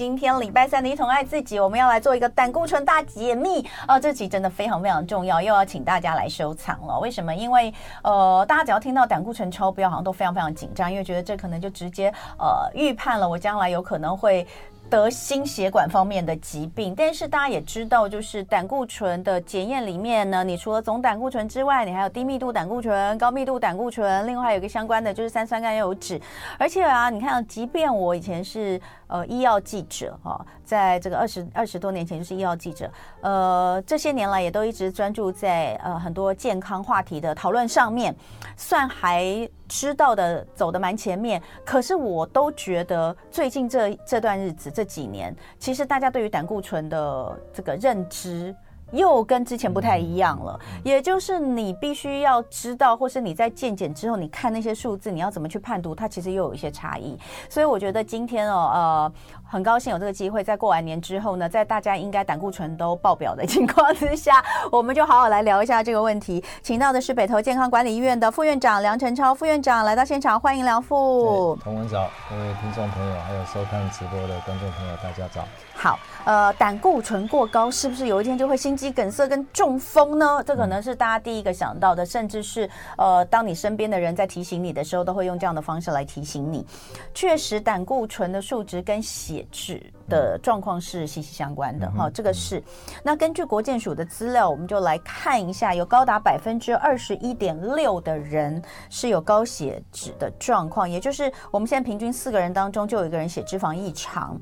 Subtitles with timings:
[0.00, 4.00] 今天礼拜三的一同爱自己，我们要来做一个胆固醇大解密啊！
[4.00, 6.98] 这期真的非常非常重要，又要请大家来收藏了。
[7.00, 7.34] 为什么？
[7.34, 7.70] 因为
[8.02, 14.46] 呃，大家只要听到胆固醇超标，好像都非常非常紧张，因为觉得这可能就直接呃预判了我将来有可能会。
[14.90, 26.20] 得心血管方面的疾病，但是大家也知道，就是胆固醇的检验里面呢，你除了总胆固醇之外，你还有低密度胆固醇、高密度胆固醇，另外有一个相关的就是三酸甘油酯。
[26.58, 32.88] 而且啊，你看，即便我以前是呃医药记者哈，在这个二十二十多年前就是医药记者，
[33.22, 38.14] 呃，这些年来也都一直专注在呃很多健康话题的讨论上面，
[38.56, 39.48] 算还。
[39.70, 48.52] 知道的走的蛮前面，可是我都觉得最近这这段日子这几年，其实大家对于胆固醇的这个认知
[48.90, 50.58] 又跟之前不太一样了。
[50.82, 57.16] 也就是你必须要知道，或是你在健检之后，你看那些数字，你要怎么去判读，它其实又有一些差异。
[57.48, 59.12] 所以我觉得今天哦，呃。
[59.50, 66.42] 很高兴有这个机会，在过完年之后呢，在大家应该胆固醇都爆表的情况之下， 我们就好好来聊一下这个问题。
[66.62, 71.58] 请到的是北投健康管理医院的副院长梁晨超副院长来到现场，欢迎梁副。
[71.64, 75.44] 同文早，各位听众朋友，还有收看直播的观众朋友，大家早。
[75.74, 80.40] 好，呃，胆固醇过高是不是有一天就会心肌梗塞跟中风呢？
[80.46, 86.64] 这可能是大家第一个想到的，甚至是呃，当你身边的人在提醒你的时候，都会用这样的方式来提醒你。
[87.12, 92.62] 确实，胆固醇的数值跟血质的状况是息息相关的哈、嗯，这个是。
[93.02, 104.38] 那根据国健署的资料，我们就来看一下，有高达百分之二十一点六的人是有高血脂的状况，也就是我们现在平均四个人当中就有一个人血脂肪异常。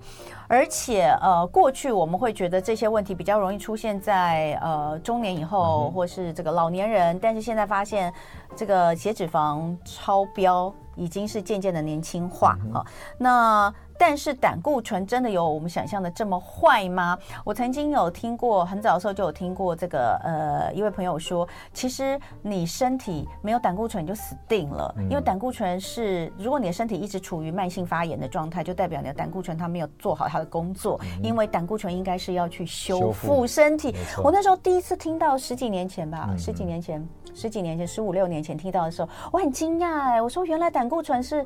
[0.50, 8.10] 而且呃，过去我们会觉得这些问题比较容易出现在呃中年以后，或是这个老年人，但是现在发现
[8.56, 12.84] 这个血脂肪超标已经是渐渐的年轻化啊。
[13.16, 17.18] 那但是胆固醇真的有我们想象的这么坏吗？
[17.45, 33.92] 我曾经有听过，很早的时候就有听过这个呃一位朋友说，其实你身体没有胆固醇你就死定了，因为胆固醇是如果你的身体一直处于慢性发炎的状态，就代表你的胆固醇它没有做好它的工作，因为胆固醇应该是要去修复身体。
[34.23, 41.44] 我那时候第一次听到十几年前吧，十几年前，十几年前，十五六年前听到的时候，我很惊讶哎，我说原来胆固醇是。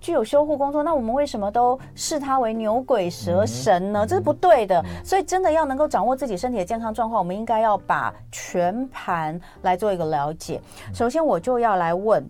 [0.00, 4.06] 具有修护工作，那我们为什么都视它为牛鬼蛇神呢？
[4.06, 4.84] 这是不对的。
[5.02, 10.60] 所以真的要能够掌握自己身体的健康状况，我们应该要把全盘来做一个了解。
[10.92, 12.22] 首先，我就要来问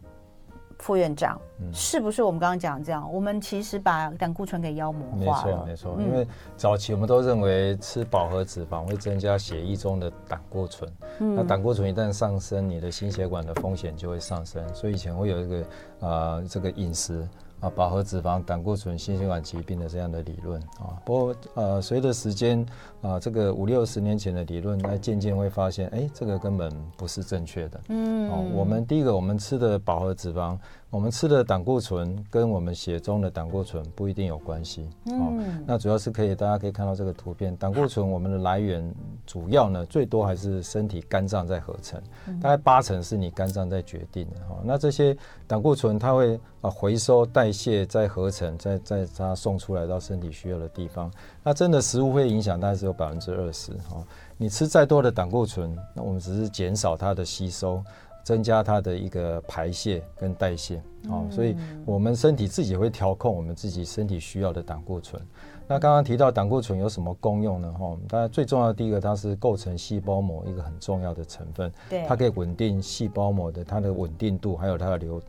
[0.79, 1.41] 副院长，
[1.73, 3.13] 是不是我们刚刚讲这样？
[3.13, 5.65] 我们其实把胆固醇给妖魔化了。
[5.67, 6.03] 没错，没错。
[6.03, 6.27] 因为
[6.57, 14.63] 早期我们都认为吃饱和脂肪会增加血液中的胆固醇，那胆固醇一旦上升，你的心血管的风险就会上升。
[14.75, 15.59] 所以以前会有一个
[16.01, 17.27] 啊、呃，这个饮食。
[17.65, 22.65] 啊，饱和脂肪、胆固醇、心血管疾病的这样的理论啊，不过呃，随着时间
[23.01, 27.81] 啊，这个五六十年前的理论，那渐渐会发现，哎，这个根本不是正确的。
[27.89, 30.59] 嗯，哦，我们第一个，我们吃的饱和脂肪。
[30.95, 34.89] 我们吃的胆固醇跟我们血中的胆固醇不一定有关系。
[35.07, 35.35] 哦，
[35.67, 38.95] 那主要是可以，大家可以看到这个图片，胆固醇我们的来源
[39.27, 42.01] 主要呢，最多还是身体肝脏在合成，
[42.41, 44.37] 大概八成是你肝脏在决定的。
[44.49, 45.17] 哦，那这些
[45.49, 51.11] 胆固醇它会啊回收代谢再合成，再再它送出来到身体需要的地方。
[51.43, 53.73] 那真的食物会影响，大概只有百分之二十。
[53.91, 54.07] 哦，
[54.37, 57.83] 你吃再多的胆固醇，那我们只是减少它的吸收。
[58.25, 61.55] 增加它的一个排泄跟代谢，哦，所以
[61.85, 65.23] 我们身体自己会调控我们自己身体需要的胆固醇。
[65.69, 67.73] 那刚刚提到胆固醇有什么功用呢？
[67.79, 75.23] 哈，当然最重要的第一个，它是构成细胞膜一个很重要的成分，对，它可以稳定细胞膜的它的稳定度，还有它的流。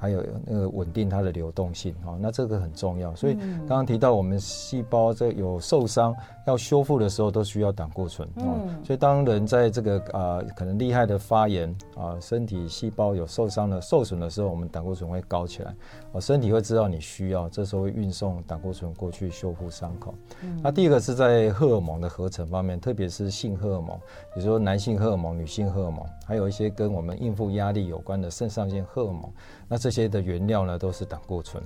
[0.00, 3.14] 还有那个稳定它的流动性啊，那这个很重要。
[3.14, 6.16] 所以刚刚提到我们细胞在有受伤
[6.46, 8.48] 要修复的时候，都需要胆固醇啊。
[8.82, 15.74] 所以当人在这个啊可能厉害的发炎啊，身体细胞有受伤的受损的时候，我们胆固醇会高起来。
[16.12, 20.14] 哦，身体会知道你需要，这时候会运送胆固醇过去修复伤口。
[20.62, 23.96] 那第二个是在荷尔蒙的合成方面，特别是性荷尔蒙，
[24.34, 29.30] 比如说男性荷尔蒙、女性荷尔蒙，还有一些跟我们应付压力有关的肾上腺荷尔蒙。
[29.68, 31.62] 那这些的原料呢，都是胆固醇。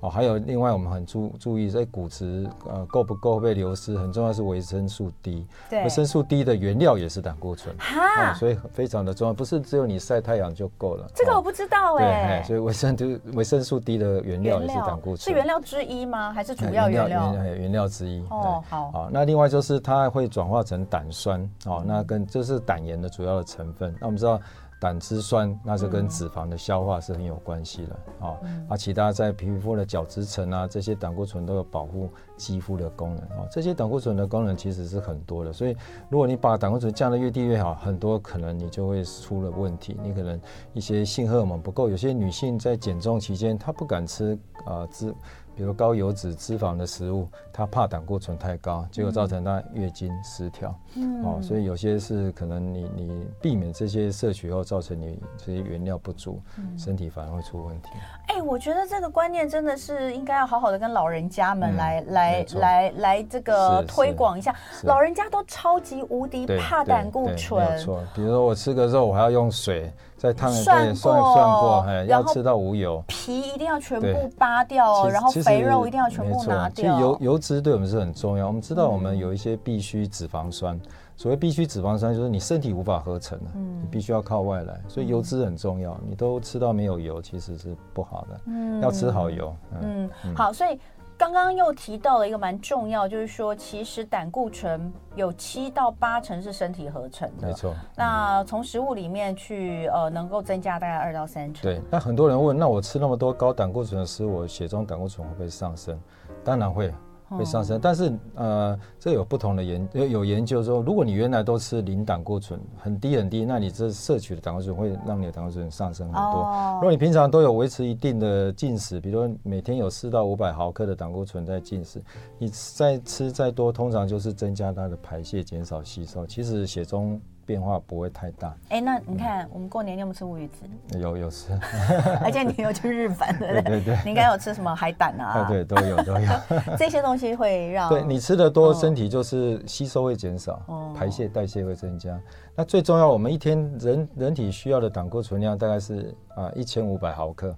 [0.00, 5.44] 哦，还有另外我们很注注意在骨质呃够不够被流失，很重要是维生素 D。
[5.68, 7.74] 对，维生素 D 的原料也是胆固醇。
[7.78, 11.04] 哈、哦，所以非常的重要，不是只有你晒太阳就够了。
[11.16, 12.38] 这个我不知道哎、欸。
[12.38, 15.18] 对，所以维生素维生素 D 的原料也是胆固醇。
[15.18, 16.32] 是原料之一吗？
[16.32, 17.32] 还是主要原料？
[17.34, 18.22] 原料原料之一。
[18.30, 18.92] 哦，好。
[18.92, 21.40] 好，那另外就是它会转化成胆酸。
[21.66, 23.92] 哦，那跟这是胆盐的主要的成分。
[24.00, 24.40] 那我们知道。
[24.80, 28.38] 胆汁酸，那是跟脂肪的消化是很有关系的啊。
[28.68, 33.46] 啊，其他在皮肤的角质层啊，这些胆固醇都有保护肌肤的功能啊。
[33.50, 35.76] 这些胆固醇的功能其实是很多的，所以
[36.08, 39.96] 如果你把胆固醇降得越低越好，很多可能你就会出了问题。
[40.02, 40.40] 你可能
[40.72, 45.12] 一些性荷尔蒙不够，有些女性在减重期间她不敢吃啊脂。
[45.58, 50.72] 比如高油脂、脂肪的食物，它怕胆固醇太高，结果造成它月经失调。
[50.94, 57.88] 嗯，哦，所以有些是可能你你避免这些摄取后，造成你这些原料不足，嗯、身体反而会出问题。
[58.28, 64.54] 哎、欸，我觉得这个观念真的是应该要好好的跟老人家们来、嗯、来来来这个推广一下。
[64.84, 67.68] 老人家都超级无敌怕胆固醇。
[67.68, 69.92] 没错，比如说我吃个肉，我还要用水。
[70.18, 76.74] 在烫的算算过，哎，要吃到无油，皮一定要全部扒掉，然后肥肉一定要全部拿掉。
[76.74, 78.48] 其实油油脂对我们是很重要。
[78.48, 80.78] 我们知道我们有一些必需脂肪酸，
[81.16, 85.96] 所谓必需脂肪酸就是你身体无法合成的，你必须要靠外来，所以油脂很重要。
[86.08, 88.40] 你都吃到没有油，其实是不好的。
[88.46, 89.54] 嗯，要吃好油。
[89.80, 90.78] 嗯，好，所以。
[91.18, 97.74] 刚刚又提到了一个蛮重要，就是说，其实胆固醇有七到八成是身体合成的，没错。
[97.96, 101.62] 那从食物里面去呃，能够增加大概二到三成。
[101.62, 101.82] 对。
[101.90, 106.00] 那很多人问，那我吃那么多高胆固醇的食物，我血中胆固醇会不会上升？
[106.44, 106.94] 当然会。
[107.28, 116.74] 会上升，但是呃，这有不同的研有有研究说，如果你原来都吃零胆固醇，很低很低，那你这摄取的胆固醇会让你的胆固醇上升很多。
[116.74, 122.02] 如果你平常都有维持一定的进食，比如说每天有四到五百毫克的胆固醇在进食，
[122.38, 126.26] 你再吃再多，通常就是增加它的排泄，减少吸收。
[126.26, 127.20] 其实血中。
[127.48, 128.54] 变化不会太大。
[128.68, 130.66] 哎，那你看，我们过年你有没有吃乌鱼子？
[130.98, 131.58] 有有吃，
[132.22, 133.62] 而且你有去日本，对不对？
[133.62, 133.98] 对对。
[134.04, 135.48] 你应该有吃什么海胆啊？
[135.48, 136.28] 对对，都有都有。
[136.76, 140.60] 这些东西会让对你吃的多，身体就是吸收会减少，
[140.94, 142.20] 排泄代谢会增加。
[142.54, 147.56] 那最重要，我们一天人人体需要的胆固醇量大概是啊一千五百毫克，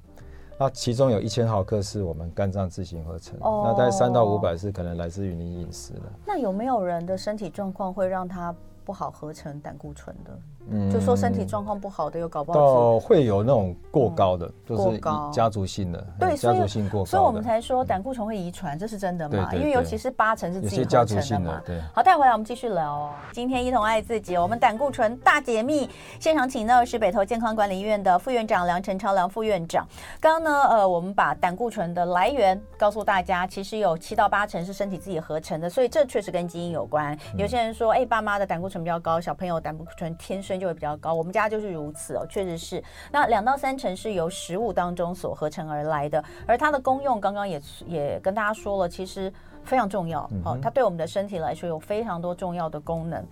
[0.57, 6.03] 那其中有一千毫克是我们肝脏自行合成，那大概三到五百是可能来自于你饮食的。
[6.25, 8.55] 那有没有人的身体状况会让他？
[8.91, 10.37] 不好合成胆固醇的，
[10.69, 15.01] 嗯，就说身体状况不好的，有搞不好到会有那种过高的，就是
[15.33, 19.53] 家族性的，对，家族性过高，所以我们才说胆固醇会遗传，这是真的嘛？
[19.55, 21.63] 因为尤其是八成是自己合成的嘛。
[21.67, 23.11] 对，好，带回来我们继续聊哦。
[23.33, 25.89] 今天一同爱自己，我们胆固醇大解密，
[26.21, 29.87] 现场请到的是北投健康管理医院的副院长梁晨超梁副院长。
[30.21, 37.19] 刚刚呢，呃，我们把胆固醇的来源告诉大家，其实有七到八成是身体自己合成的，所以这确实跟基因有关。
[37.37, 41.15] 有些人说，哎，爸妈的胆固醇比较高，小朋友胆固醇天生就会比较高。
[41.15, 42.83] 我们家就是如此哦，确实是。
[43.13, 49.33] 那两到三成是由食物当中所合成而来的，而它的功用刚刚也也跟大家说了，其实
[49.65, 50.29] 非常重要。
[50.43, 53.25] 好，它对我们的身体来说有非常多重要的功能。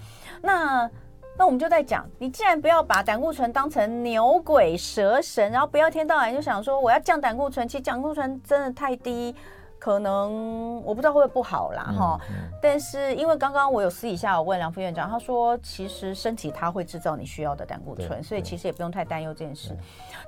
[0.43, 0.91] 那
[1.39, 9.35] 那我们就在讲，你既然不要把胆固醇当成牛鬼蛇神，然后不要天到晚就想说我要降胆固醇，其实胆固醇真的太低。
[9.79, 19.77] 可能我不知道会不会不好啦哈，嗯嗯、但是因为刚刚我有私底下我问梁副院长，他说其实身体它会制造你需要的胆固醇，所以其实也不用太担忧这件事。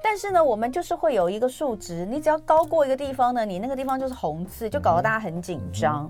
[0.02, 6.08] 但是呢，我们就是会有一个数值，你只要高过一个地方呢，你那个地方就是红字，就搞得大家很紧张。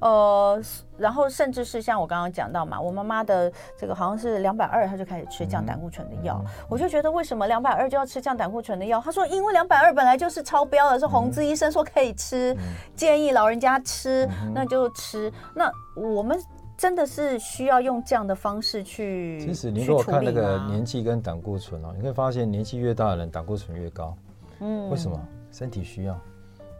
[0.00, 0.62] 呃，
[0.98, 9.00] 然后甚至是像我刚刚讲到嘛，我妈妈的这个好像是两百二，她就开始吃降胆固醇的药，我就觉得为什么两百二就要吃降胆固醇的药？
[9.00, 12.54] 她说因为两百二本来就是超标的，是红字，医生说可以吃。
[12.94, 15.32] 建议老人家吃，那就吃。
[15.54, 16.38] 那我们
[16.76, 19.40] 真的是需要用这样的方式去。
[19.40, 24.16] 其实你如果看那个年纪跟胆固醇哦，你会发现年纪越大的人胆固醇越高。
[24.60, 25.18] 嗯，为什么？
[25.50, 26.18] 身体需要。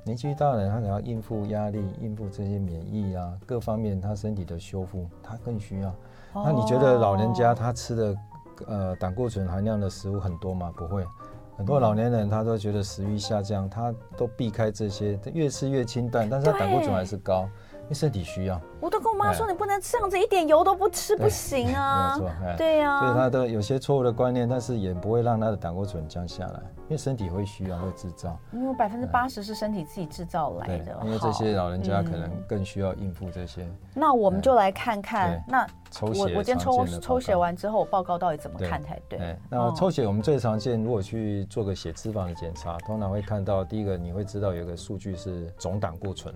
[0.04, 5.94] 年纪越大的人他可能要应付压力、应付这些免疫啊各方面，他身体的修复他更需要。
[6.34, 8.16] 那你觉得老人家他吃的
[8.66, 10.72] 呃胆固醇含量的食物很多吗？
[10.76, 11.06] 不会。
[11.56, 18.60] 很多老年人他都觉得食欲下降，他都避开这些，他越吃越清淡，但是他胆固醇还是高，因为身体需要。
[18.80, 22.16] 我都跟我妈说，你不能这样子一点油都不吃不行啊。
[22.18, 23.00] 没错，对呀。
[23.00, 28.36] 所以他的有些错误的观念，但是也不会让他的胆固醇降下来，因为身体会需要，会制造。
[28.52, 30.98] 因为百分之八十是身体自己制造来的。
[31.04, 33.66] 因为这些老人家可能更需要应付这些。
[33.94, 35.66] 那我们就来看看那。
[35.92, 39.18] 抽血，我我今天抽抽血完之后，我报告到底怎么看才对？
[39.18, 46.34] 对，那抽血我们最常见，如果去做个血脂肪的检查，通常会看到第一个，你会知道有一个数据是总胆固醇。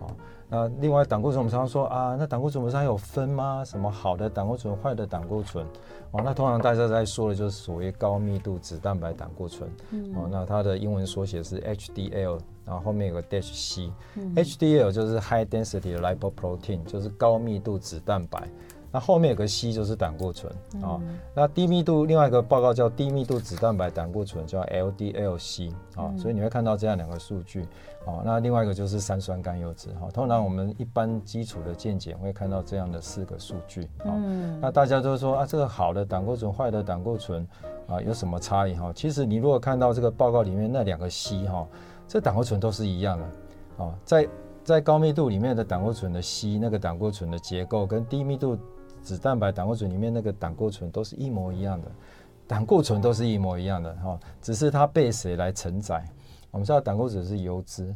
[0.00, 0.06] 哦，
[0.48, 3.64] 那另外胆固醇我们常常说啊，那胆固醇不是还有分吗？
[3.64, 5.64] 什么好的胆固醇、坏的胆固醇？
[6.10, 9.70] 哦，那通常大家在说的就是所谓高密度脂蛋白胆固醇。
[9.90, 10.12] 嗯。
[10.16, 13.92] 哦，那它的英文缩写是 HDL，然后后面有个 dash C。
[14.16, 14.34] 嗯。
[14.34, 18.48] HDL 就是 High Density Lipoprotein，就是高密度脂蛋白。
[18.92, 21.00] 那后面有个 C 就是胆固醇啊。
[21.34, 26.12] 那低密度另外一个报告叫低密度脂蛋白胆固醇，叫 LDL-C 啊。
[26.18, 27.62] 所以你会看到这样两个数据
[28.04, 28.22] 啊。
[28.24, 30.08] 那另外一个就是三酸甘油脂哈。
[30.12, 34.10] 通常我们一般基础的健检会看到这样的四个数据啊。
[34.60, 37.46] 那大家都说啊，这个好的胆固醇、坏的胆固醇
[37.86, 38.92] 啊有什么差异哈？
[38.94, 41.66] 其实你如果看到这个报告里面那两个 C 哈，
[42.08, 44.28] 这胆固醇都是一样的啊，在。
[44.62, 48.56] 在高密度里面的胆固醇的硒，那个胆固醇的结构跟低密度
[49.02, 51.88] 脂蛋白胆固醇里面那个胆固醇都是一模一样的，
[52.46, 56.04] 胆固醇都是一模一样的哈，只是它被谁来承载？
[56.50, 57.94] 我们知道胆固醇是油脂，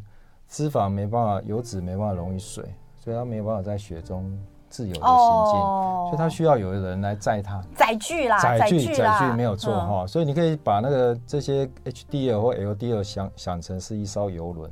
[0.49, 2.64] 脂肪没办法，油脂没办法溶于水，
[2.96, 4.37] 所以它没有办法在血中
[4.68, 7.61] 自由的行进，所以它需要有人来载它。
[7.75, 14.70] 载具啦，载具载具没有错哈，所以你可以把那个这些 HDL 或 LDL 想想成是一艘游轮。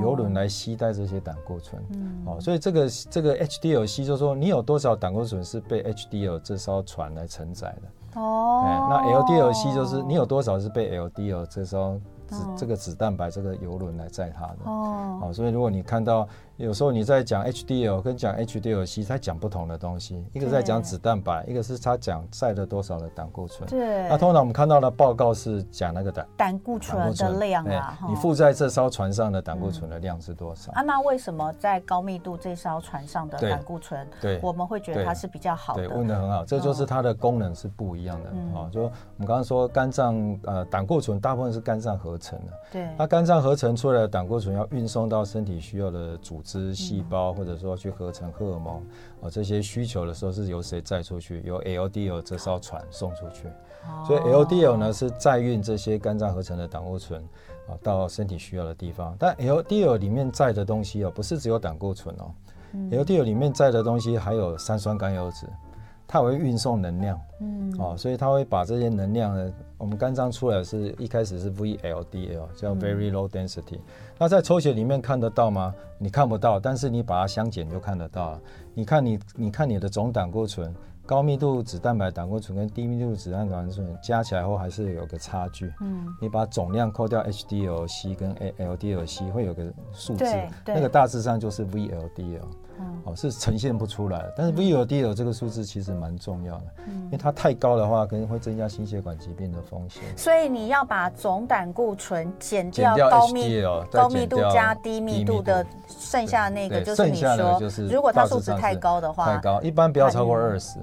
[0.00, 12.00] 油轮来吸带这些胆固醇，嗯，哦，所以这个这个 HDL-C 就是说，你有多少胆固醇是被 HDL 这艘船来承载的，哦，哎，那 LDL-C 就是你有多少是被 LDL 这艘。
[12.32, 23.68] 脂这个脂蛋白这个游轮来载它的哦，好，所以如果你看到有时候你在讲 HDL 跟讲 HDL-C，它讲不同的东西，一个在讲脂蛋白，一个是它讲载了多少的胆固醇。
[23.68, 30.70] 对，那通常我们看到的报告是讲那个胆胆固醇的量啊，你附在这艘船上的胆固醇的量是多少？
[30.72, 35.86] 啊，那为什么在高密度这艘船上的胆固醇，对，我们会觉得它是比较好的？
[35.86, 38.68] 对，问的很好，这就是它的功能是不一样的啊。
[38.70, 42.88] 就我们刚刚说肝脏呃胆固醇大部分是肝脏合成的，对。
[42.98, 48.76] 那肝脏合成出来的胆固醇要运送到身体需要的组织、细胞，或者说去合成荷尔蒙
[49.22, 51.42] 啊，这些需求的时候是由谁载出去？
[51.44, 53.48] 由 LDL 这艘船送出去。
[54.06, 57.20] 所以 LDL 呢是载运这些肝脏合成的胆固醇
[57.68, 59.16] 啊到身体需要的地方。
[59.18, 62.32] 但 LDL 里面载的东西哦，不是只有胆固醇哦
[62.90, 65.46] ，LDL 里面载的东西还有三酸甘油酯。
[66.12, 73.80] 它会运送能量，嗯，哦，所以它会把这些能量呢，我们肝脏出来是一开始是 VLDL，叫 Very Low Density，嗯。
[74.18, 75.74] 那在抽血里面看得到吗？
[75.96, 78.40] 你看不到，但是你把它相减就看得到了。
[78.74, 80.70] 你看你，你看你的总胆固醇。
[81.04, 85.72] 高密度脂蛋白胆固醇跟低密度脂蛋白胆固醇加起来后还是有个差距。
[85.80, 90.24] 嗯，你把总量扣掉 HDL-C 跟 LDL-C 会有个数字，
[90.66, 92.40] 那个大致上就是 VLDL。
[92.78, 94.32] 嗯，哦，是呈现不出来。
[94.34, 100.02] 但是 VLDL 这个数字其实蛮重要的，因为它太高的话，可能会增加心血管疾病的风险。
[100.16, 110.78] 所以你要把总胆固醇减掉高密高密度加低密度的，剩下那个就是你说，如果它数值太高的话，太高，一般不要超过二十。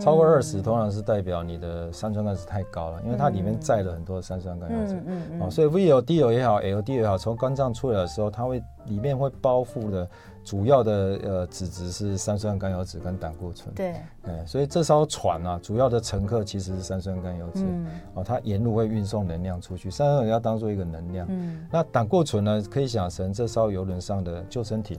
[0.00, 4.94] 超过二十，通常是代表你的三酸甘油酯太高了，因为它里面载了很多三酸甘油酯。
[5.06, 10.08] 嗯嗯，所以 VLDL 也好，LDL 也好，从肝脏出来的时候，它会里面会包覆的
[10.42, 13.74] 主要的呃脂质是三酸甘油酯跟胆固醇。
[13.74, 13.94] 对，
[14.46, 17.62] 所以这艘船啊，主要的乘客其实是三酸甘油酯。
[17.64, 17.86] 嗯。
[18.14, 21.26] 哦，它沿路会运送能量出去，三酸甘油酯要当做一个能量。
[21.30, 21.66] 嗯。
[21.70, 24.98] 那胆固醇呢，可以想成这艘游轮上的救生艇。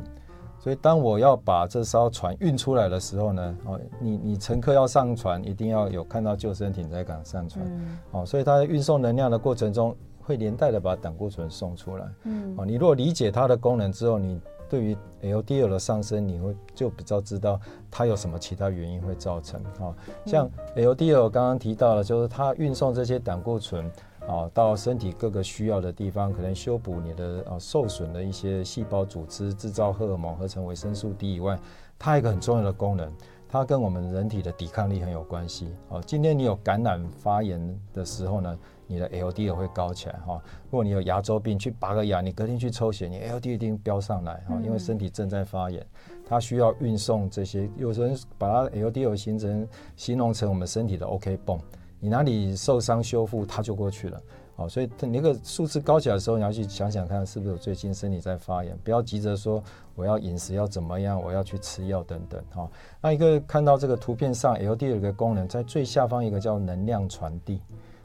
[0.65, 7.63] 所以，当我要把这艘船运出来的时候呢，哦，你你乘客要上船，一定要有看到救生艇才敢上船，
[8.09, 17.59] 哦，所以它在运送能量的过程中，会连带的把胆固醇送出来，嗯，哦，你如果理解它的功能之后，你对于 LDL 的上升，你会就比较知道
[17.91, 19.93] 它有什么其他原因会造成，哦，
[20.25, 23.87] 像 LDL 刚刚提到了，就是它运送这些胆固醇。
[24.27, 31.59] 啊，到身体各个需要的地方，可能修补你的啊受损的一些细胞组织，制造荷尔蒙，合成维生素 D 以外，
[31.99, 33.11] 它有一个很重要的功能，
[33.47, 35.69] 它跟我们人体的抵抗力很有关系。
[35.89, 40.41] 哦，今天你有感染发炎的时候呢，你的 LDL 会高起来哈。
[40.65, 45.85] 如果你有牙周病，去拔个牙，你隔天去抽血，你 LDL 一定飙上来哈，因为身体正在发炎，
[46.25, 47.69] 它需要运送这些。
[47.77, 51.59] 有人把它 LDL 形成形容成我们身体的 OK 绷。
[52.05, 54.21] 你哪里受伤修复，它就过去了，
[54.57, 59.59] 哦，所以你那个数字高起来的时候，你要去想想看，是不是我最近身体在发炎，不要急着说
[59.95, 62.69] 我要饮食要怎么样，我要去吃药等等，哈。
[63.01, 67.59] 那一个看到这个图片上，LDL 有一个功能，在最下方一个叫能量传递，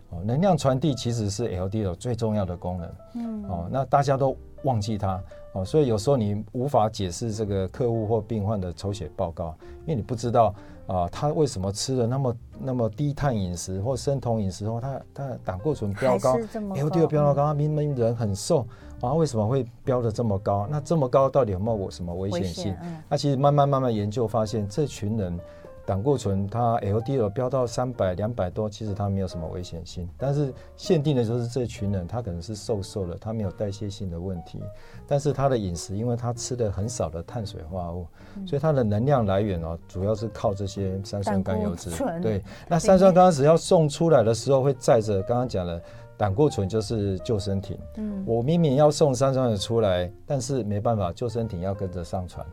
[0.09, 10.54] 哦，能量传递其实是 LDL 最重要的功能，嗯，哦，那大家都忘记它，哦，所以有时候你无法解释这个客户或病患的抽血报告，因为你不知道。
[10.90, 18.66] 啊，他为什么吃了那么那么低碳饮食或生酮饮食后，他他胆固醇飙高，LDL 飙高，他明明人很瘦，
[19.00, 20.66] 啊，为什么会飙的这么高？
[20.68, 22.76] 那这么高到底有没有什么危险性？
[23.09, 25.38] 那其实慢慢慢慢研究发现，这群人
[25.87, 30.08] 胆固醇它 LDL 飙到三百两百多，其实它没有什么危险性。
[30.16, 34.60] 但是限定的就是这群人，他可能是瘦瘦的，他没有代谢性的问题，
[35.06, 38.06] 但是他的饮食，因为他吃的很少的碳水化合物，
[38.37, 41.90] 嗯、所以他的能量来源哦，主要是靠这些三酸甘油脂。
[42.22, 45.82] 对，那三酸甘油脂要送出来的时候，会载着刚刚讲的
[46.16, 47.78] 胆固醇，就是救生艇。
[47.96, 52.46] 嗯，我明明要送三酸甘油脂出来，但是没办法，救生艇要跟着上船。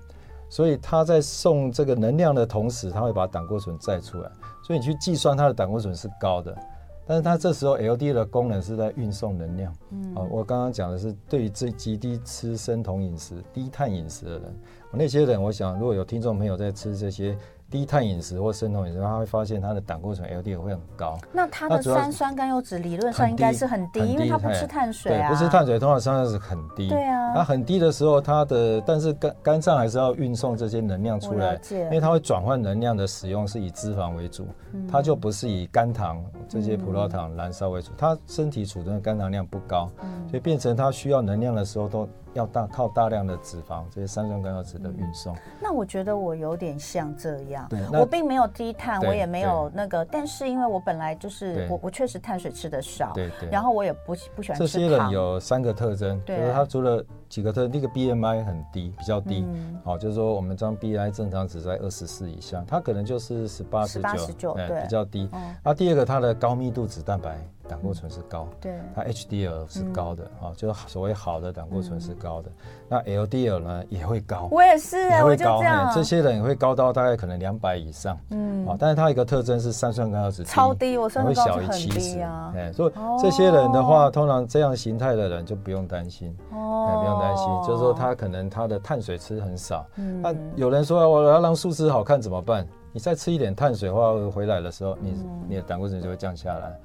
[0.49, 4.31] 所以他在送这个能量的同时，他会把胆固醇载出来。
[4.63, 6.57] 所以你去计算它的胆固醇是高的，
[7.05, 9.73] 但是它这时候 LDL 的功能是在运送能量。
[9.91, 14.55] 嗯，啊，我刚刚讲的是对于这极低吃生酮饮食、低碳饮食的人，
[14.91, 17.37] 那些人，我想如果有听众朋友在吃这些。
[17.69, 21.17] 低碳饮食或生酮饮食，他会发现他的胆固醇 LDL 会很高。
[21.33, 25.29] 那他的三酸甘油酯理论上应该是很低，因为他不吃碳水啊。
[25.29, 26.89] 对，不吃碳水，通常三酸甘油酯很低。
[26.89, 27.33] 对啊。
[27.35, 34.47] 它很低的时候，它的但是肝肝脏还是要运送这些能量出来，因为它会转换能量的使用是以脂肪为主，
[34.89, 37.91] 它就不是以肝糖这些葡萄糖燃烧为主。
[37.97, 39.89] 它身体储存的肝糖量不高，
[40.29, 42.07] 所以变成它需要能量的时候都。
[42.37, 45.35] 要大靠大量的脂肪，这些三酸甘油脂的运送。
[45.59, 54.59] 那我觉得我有点像这样，对，我并没有低碳，我也没有那个，但是因为我本来就是我，我确实碳水吃的少，对对，然后我也不不喜欢吃。
[54.59, 59.43] 这些人有三个特征，就是他除了几个特征，第一个 BMI 很低，比较低，
[59.83, 63.99] 好，就是说我们这样 BMI 正常值在二十四以下，他可能就是十八十
[64.37, 65.27] 九，对，比较低。
[65.63, 67.37] 那第二个，他的高密度脂蛋白。
[67.67, 72.49] 胆固醇是高，对，它 HDL 是高的啊，就是所谓好的胆固醇是高的。
[72.89, 75.61] 那 LDL 呢也会高，我也是，也会高，
[75.93, 89.85] 这些人也会高到大概可能两百以上，嗯，啊，但是它一个特征是三酸甘油酯超低，我会小于七十啊，哎，所以这些人的话，通常这样形态的人就不用担心，哦，不用担心，就是说他可能他的碳水吃很少，
[90.21, 92.65] 那有人说我要让数字好看怎么办？
[92.93, 95.13] 你再吃一点碳水的话，回来的时候，你
[95.49, 96.79] 你的胆固醇就会降下来。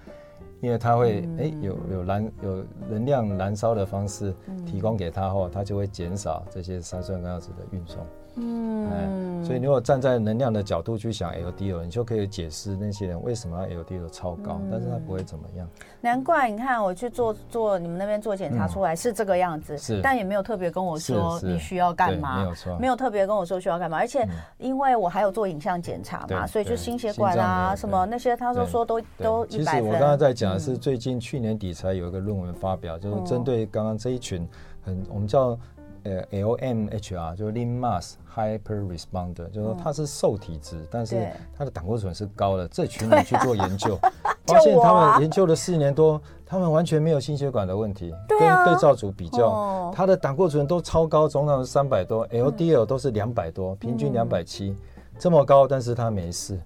[0.63, 4.33] 因为它会哎、欸、有有燃有能量燃烧的方式
[4.65, 8.07] 提供给它后，它就会减少这些三酸甘油酯的运送。
[8.35, 15.69] 嗯，所以如果站在能量的角度去想 LDL，你就可以解释那些人为什么 LDL 超高，但是他不会怎么样。
[16.01, 23.99] 难怪你看我去做做你们那边做检查出来是这个样子，是，但也没有特别跟我说你需要干嘛，没有错，没有特别跟我说需要干嘛。
[23.99, 29.81] 而且因为我还有做影像检查嘛，所以就心血管啊什么那些，他说说都都一百分。
[29.81, 34.49] 其实我刚刚在讲的是最近去年底才有一个论文发表，就是针对刚刚这一群
[34.83, 35.59] 很我们叫。
[36.05, 42.67] 呃，LMHR 就是 Lean Mass Hyper Responder，就是说他是瘦体质，但是他的胆固醇是高的。
[42.69, 43.97] 这群人去做研究，
[44.47, 48.13] 发现他们研究了四年多，他们完全没有心血管的问题。
[48.29, 54.75] 跟对照组比较，他的胆固醇都超高，总量是三百多，LDL 都是两百多，平均两百七，
[55.19, 56.57] 这么高，但是他没事。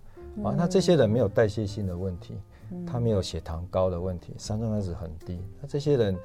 [0.43, 2.41] 啊，那这些人没有代谢性的问题，
[2.87, 5.45] 他没有血糖高的问题，三酸甘油酯很低。
[5.61, 6.17] 那这些人。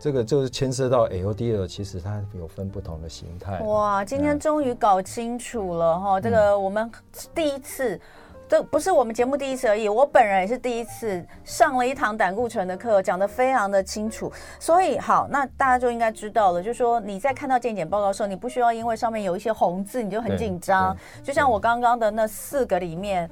[0.00, 3.58] 这个就是牵涉到 LDL，其实它有分不同的形态。
[3.60, 6.20] 哇，今天终于搞清楚了哈！
[6.20, 6.88] 这个我们
[7.34, 8.00] 第一次，
[8.48, 14.32] 这不是我们节目第一次而已，我本人也是第一次上了一堂胆固醇的课，讲得非常的清楚。
[14.60, 20.96] 所以好，那大家就应该知道了，就是说你在看到健检报告的时候，你不需要因为上面有一些红字你就很紧张。
[21.24, 23.28] 就像我刚刚的那四个里面。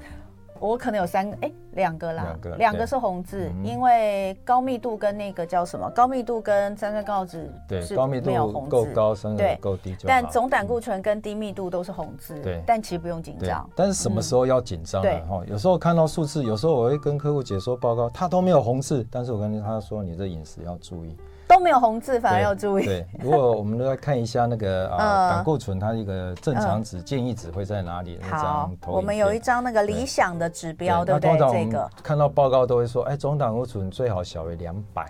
[0.61, 5.89] 我可能有三个，哎，两个啦，两个，两个是红字，因为高密度跟那个叫什么？
[5.91, 10.09] 高密度跟三酸甘油酯是高密度没有红字，够高，三酸够低就。
[10.09, 13.69] 但总胆固醇跟低密度都是红字，对，但其实不用紧张。
[13.75, 15.21] 但是什么时候要紧张对？
[15.29, 21.17] 哈，有时候看到数字，有时候我会跟客户解说报告，他都没有红字，但是我跟他说，你这饮食要注意。
[21.49, 22.85] 都没有红字，反而要注意。
[22.85, 28.19] 对，如果我们都来看一下那个 啊，胆固醇它一个正常值、建议值会在哪里？
[28.31, 31.39] 好，我们有一张那个理想的指标，对不对？
[31.39, 35.07] 这个看到报告都会说，哎，总胆固醇最好小于两百。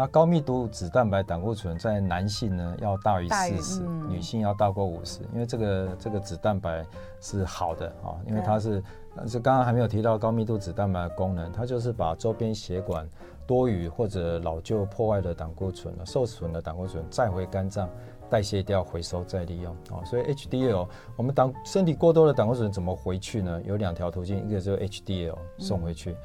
[0.00, 6.82] 那高密度脂蛋白胆固醇在男性呢要大于四十，女性要大过五十，因为这个这个脂蛋白
[7.20, 8.82] 是好的啊，因为它是，
[9.14, 13.06] 但是刚刚还没有提到高密度脂蛋白的功能，它就是把周边血管。
[13.46, 17.90] 多余或者老旧破坏的胆固醇受损的胆固醇再回肝脏
[18.30, 20.86] 代谢掉、回收再利用啊，所以 HDL
[21.16, 23.60] 我们胆身体过多的胆固醇怎么回去呢？
[23.66, 26.16] 有两条途径，一个就是 HDL 送回去，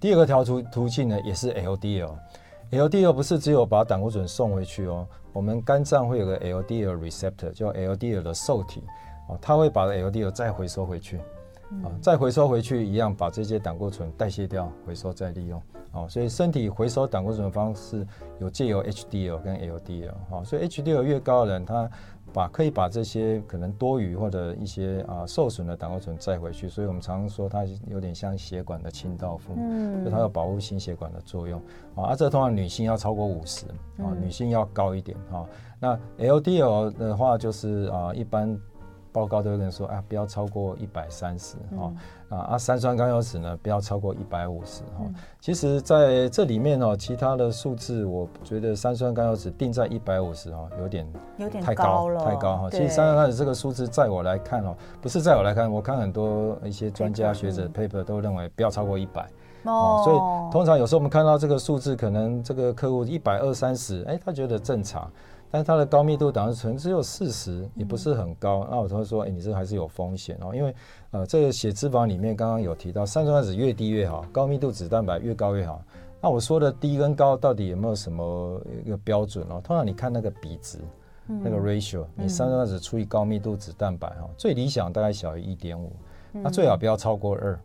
[0.00, 2.10] 第二个条途途径呢也是 LDL。
[2.74, 8.82] LDL 不是只有把胆固醇送回去哦，我们肝脏会有个 LDL receptor 叫 LDL 的受体
[9.28, 11.18] 哦，它会把 LDL 再回收回去
[11.84, 15.62] 啊，再回收回去一样把这些胆固醇代谢掉、回收再利用。
[15.92, 18.04] 哦，所以身体回收胆固醇的方式
[18.40, 21.88] 有借由 HDL 跟 LDL，哈，所以 HDL 越高的人，他
[22.34, 31.62] 把可以把这些可能多余或者一些啊受损的胆固醇载回去，所以我们常常说它有点像血管的清道夫，嗯，就它有保护心血管的作用
[31.94, 32.06] 啊。
[32.06, 33.64] 啊，这通常女性要超过五十
[33.98, 35.46] 啊，女性要高一点哈。
[35.78, 38.58] 那 LDL 的话就是啊，一般。
[39.12, 41.94] 报告都有人说啊，不要超过一百三十哈
[42.34, 45.04] 啊啊，三酸甘油酯呢，不要超过一百五十哈。
[45.40, 51.06] 其实在这里面哦，其他的数字，我觉得三酸甘油酯定在一百五十哈，有点
[51.38, 52.70] 有点太高了，太高哈。
[52.70, 59.28] 其实三酸甘油酯这个数字，在我来看哦，不是在我来看，我看很多一些专家学者 paper 都认为不要超过一百
[59.64, 60.02] 哦。
[60.04, 65.10] 所以通常有时候我们看到这个数字，可能这个客户一百二三十，哎，他觉得正常。
[65.54, 68.66] 但是它的高密度胆固醇只有四十，也不是很高。
[68.68, 70.74] 那我同学说，哎，你这个还是有风险哦，因为
[71.12, 75.80] 呃，这个血脂肪里面刚刚有提到，三酸甘油酯越低越好，高密度脂蛋白越高越好。
[76.20, 79.60] 那我说的低跟高到底有没有什么一个标准哦？
[79.62, 80.80] 通常你看那个比值，
[81.28, 85.92] 那个 ratio，你三酸甘油酯除以高密度脂蛋白哈，最理想大概小于一点五，
[86.32, 87.56] 那最好不要超过二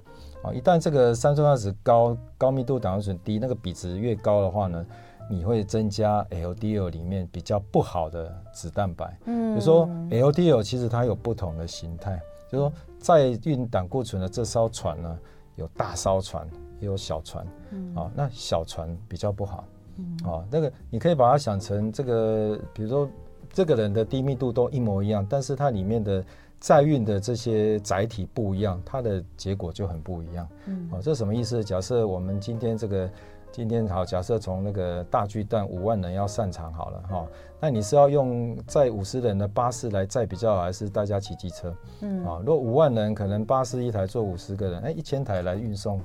[0.43, 0.53] 啊。
[0.53, 4.85] 一旦这个三酸甘油酯高，高密度胆固醇低，那个比值越高的话呢，
[5.29, 12.19] 你会增加 LDL 里面比较不好的脂蛋白，嗯，比如说 LDL 其实它有不同的形态，
[12.51, 15.19] 就是说在运胆固醇的这艘船呢，
[15.55, 16.47] 有大艘船
[16.79, 19.63] 也有小船，嗯，啊，那小船比较不好，
[19.97, 23.07] 嗯，啊，那个你可以把它想成这个，比如说
[23.53, 26.25] 这个人的低密度都一模一样，但是它里面的
[26.59, 31.63] 载运的这些载体不一样，它的结果就很不一样，嗯，啊，这什么意思？
[31.63, 33.07] 假设我们今天这个。
[33.51, 37.27] 今天好，假设从那个大巨蛋五万人要散场好了哈，
[37.59, 41.73] 那你是要用载五十人的巴士来载比较好，还是大家骑机车？
[42.01, 45.99] 嗯啊，如果五万人可能巴士一台坐五十个人，哎，一千台来运送，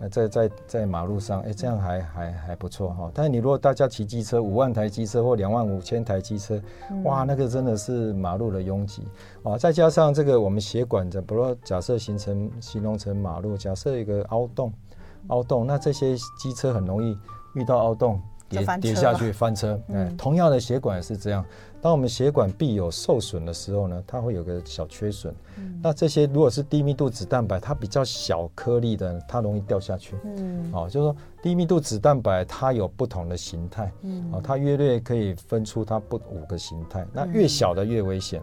[0.00, 3.10] 呃，在在在马路上，哎，这样还还还不错哈。
[3.14, 6.60] 但是你如果大家骑机车，五万台机车或两万五千台机车，
[7.04, 9.08] 哇，那个真的是马路的拥挤
[9.42, 9.56] 啊！
[9.56, 14.70] 再加上这个我们血管的，不如假设形成形容成马路，假设一个凹洞。
[15.28, 17.16] 凹洞，那这些机车很容易
[17.54, 19.80] 遇到凹洞跌跌下去翻车。
[19.88, 21.44] 嗯，同样的血管也是这样。
[21.80, 25.34] 当我们血管壁有受损的时候呢，它会有个小缺损。
[25.58, 30.14] 嗯，那这些如果是低密度脂蛋白，它比较小颗粒的，它容易掉下去。
[30.24, 33.92] 嗯，哦，就是说低密度脂蛋白它有不同的形态。
[34.02, 37.06] 嗯，哦，它约略可以分出它不五个形态。
[37.12, 38.40] 那越小的越危险。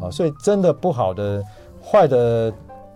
[0.00, 1.42] 啊，所以真的不好的、
[1.82, 2.52] 坏的。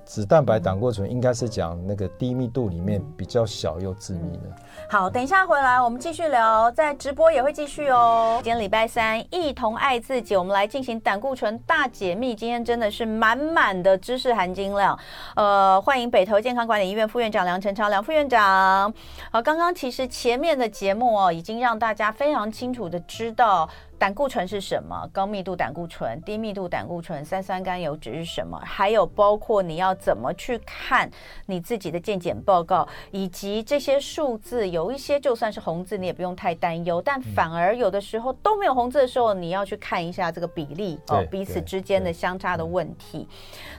[0.07, 4.45] 脂蛋白胆固醇应该是讲那个低密度里面比较小又致密的。
[4.89, 8.41] 好，等一下回来我们继续聊，在直播也会继续哦。
[8.43, 12.37] 今天礼拜三，一同爱自己，我们来进行胆固醇大解密。
[12.37, 14.97] 今天真的是满满的知识含金量。
[15.35, 18.93] 呃，欢迎北投健康管理医院副院长梁晨超梁副院长。
[19.33, 23.69] 好，刚刚其实前面的节目哦，已经让大家非常清楚的知道。
[23.99, 25.09] 胆固醇是什么？
[25.11, 28.61] 高密度胆固醇、低密度胆固醇、三酸甘油脂是什么？
[28.63, 31.11] 还有包括你要怎么去看
[31.47, 37.01] 你自己的健检报告，以及这些数字，有一些就算是红字，你也不用太担忧。
[37.01, 43.27] 但反而有的时候都没有红字的时候，你要去看一下这个比例哦，彼此之间的相差的问题。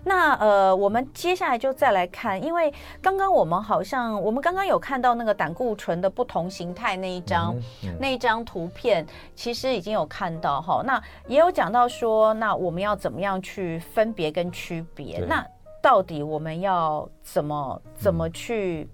[0.03, 7.53] 那呃，我们接下来就再来看，因为刚刚我们好像我们刚刚有看到那个胆固醇的不同形态那一张、
[7.83, 10.06] 嗯嗯、那一张图片，其实已经有。
[10.07, 15.23] 看到哈，那也有讲到说，那我们要怎么样去分别跟区别？
[15.27, 15.45] 那
[15.81, 18.89] 到底我们要怎么怎么去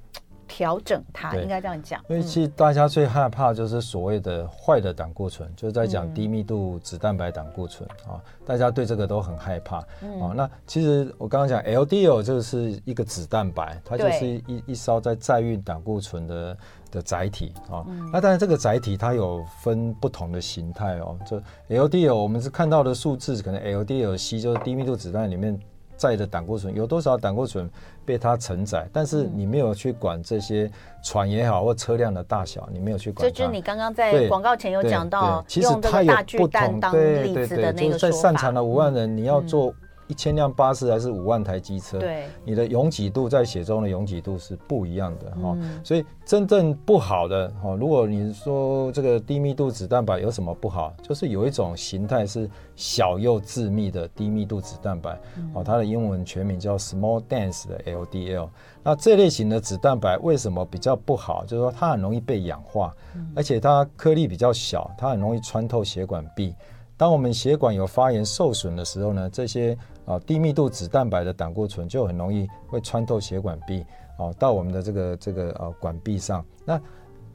[0.48, 1.36] 调整它？
[1.36, 2.02] 应该这样讲。
[2.10, 10.34] 因为其实大家最害怕就是所谓的坏的胆固醇，就是在讲低密度脂蛋白胆固醇啊，大家对这个都很害怕啊。
[10.36, 16.58] 那其实我刚刚讲 LDL 就是一个脂蛋白，它就是一一艘在载运胆固醇的。
[16.94, 21.18] 的载体啊，那当然这个载体它有分不同的形态哦。
[21.26, 25.60] 就 LDL，我们是看到的数字，可能 LDL-C 就是低密度脂蛋里面
[26.08, 27.70] 载的胆固醇有多少胆固醇
[28.06, 30.70] 被它承载，但是你没有去管这些
[31.02, 33.26] 船也好或车辆的大小，你没有去管。
[33.26, 38.16] 这就是你刚刚在广告前有讲到，其实它有不同当例子的那个说法。
[38.16, 39.74] 在擅长的五万人，你要做。
[40.14, 55.14] 一千辆巴士还是五万台机车，对，你的拥挤度在血中的拥挤度是不一样的哈，嗯、所以真正不好的哈，如果你说这个低密度子蛋白有什么不好，就是有一种形态是小又致密的低密度子蛋白，
[55.54, 58.48] 哦、嗯，它的英文全名叫 small dense 的 LDL。
[58.84, 61.44] 那这类型的子蛋白为什么比较不好？
[61.46, 66.54] 就是说它很容易被氧化，嗯、而且它颗粒比较小，它很容易穿透血管壁。
[66.96, 73.84] 当我们血管有发炎受损的时候呢，这些啊低密度脂蛋白的胆固醇就很容易会穿透血管壁，
[74.18, 76.46] 哦，到我们的这个这个呃管壁上。
[76.64, 76.80] 那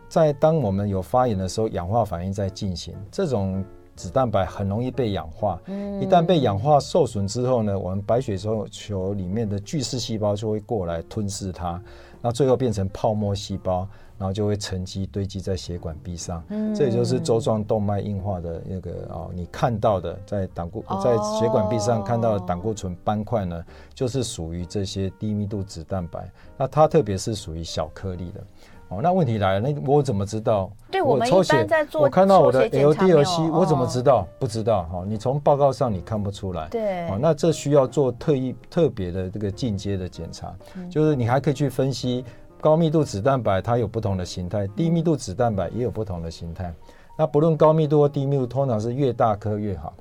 [0.09, 3.63] 在当我们有发炎的时候，氧化反应在进行，这种
[3.95, 6.01] 脂蛋白很容易被氧化，嗯。
[6.01, 11.83] 一旦被氧化受损之后呢，我们白血球球里面的巨噬细胞就会过来吞噬它，
[12.23, 13.87] 那最后变成泡沫细胞，
[14.19, 16.43] 然后就会沉积堆积在血管壁上。
[16.75, 26.31] 这也就是周状动脉硬化的那个哦，你看到的在胆固在血管壁上看到的胆固醇斑块呢，就是属于这些低密度脂蛋白。
[26.57, 28.41] 那它特别是属于小颗粒的。
[28.91, 30.73] 哦，那问题来了，那我怎么知道？
[30.91, 34.27] 对，我们一般在做，我看到我的 LDL-C，我怎么知道？
[34.39, 36.67] 不知道哈，你从报告上你看不出来。
[36.71, 40.57] 对，哦，那这需要做特意特别的这个进阶的检查，
[40.89, 42.25] 就是你还可以去分析
[42.61, 46.75] 高密度脂蛋白，它有不同的形态，低密度脂蛋白也有不同的形态。
[47.17, 49.95] 那不论高密度或低密度，通常是越大颗越好。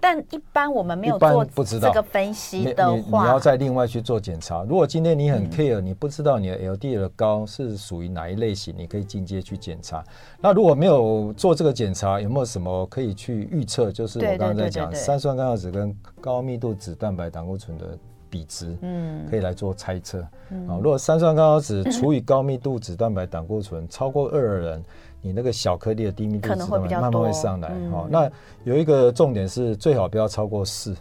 [0.00, 4.62] 但一般我们没有做这个分析的话，你，你要再另外去做检查。
[4.62, 10.04] 如果今天你很 care，你不知道你的 LDL 高是属于哪一类型，你可以进阶去检查。
[10.40, 13.90] 那如果没有做这个检查，有没有什么可以去预测？
[13.90, 17.98] 就是我刚刚在讲三酸甘油酯跟高密度脂蛋白胆固醇的
[18.30, 20.20] 比值，嗯，可以来做猜测。
[20.20, 24.84] 啊，如果三酸甘油酯除以高密度脂蛋白胆固醇超过二的人。
[25.20, 28.30] 你那个小颗粒的低密度脂蛋白慢慢会上来，好，那
[28.62, 30.94] 有一个重点是最好不要超过四，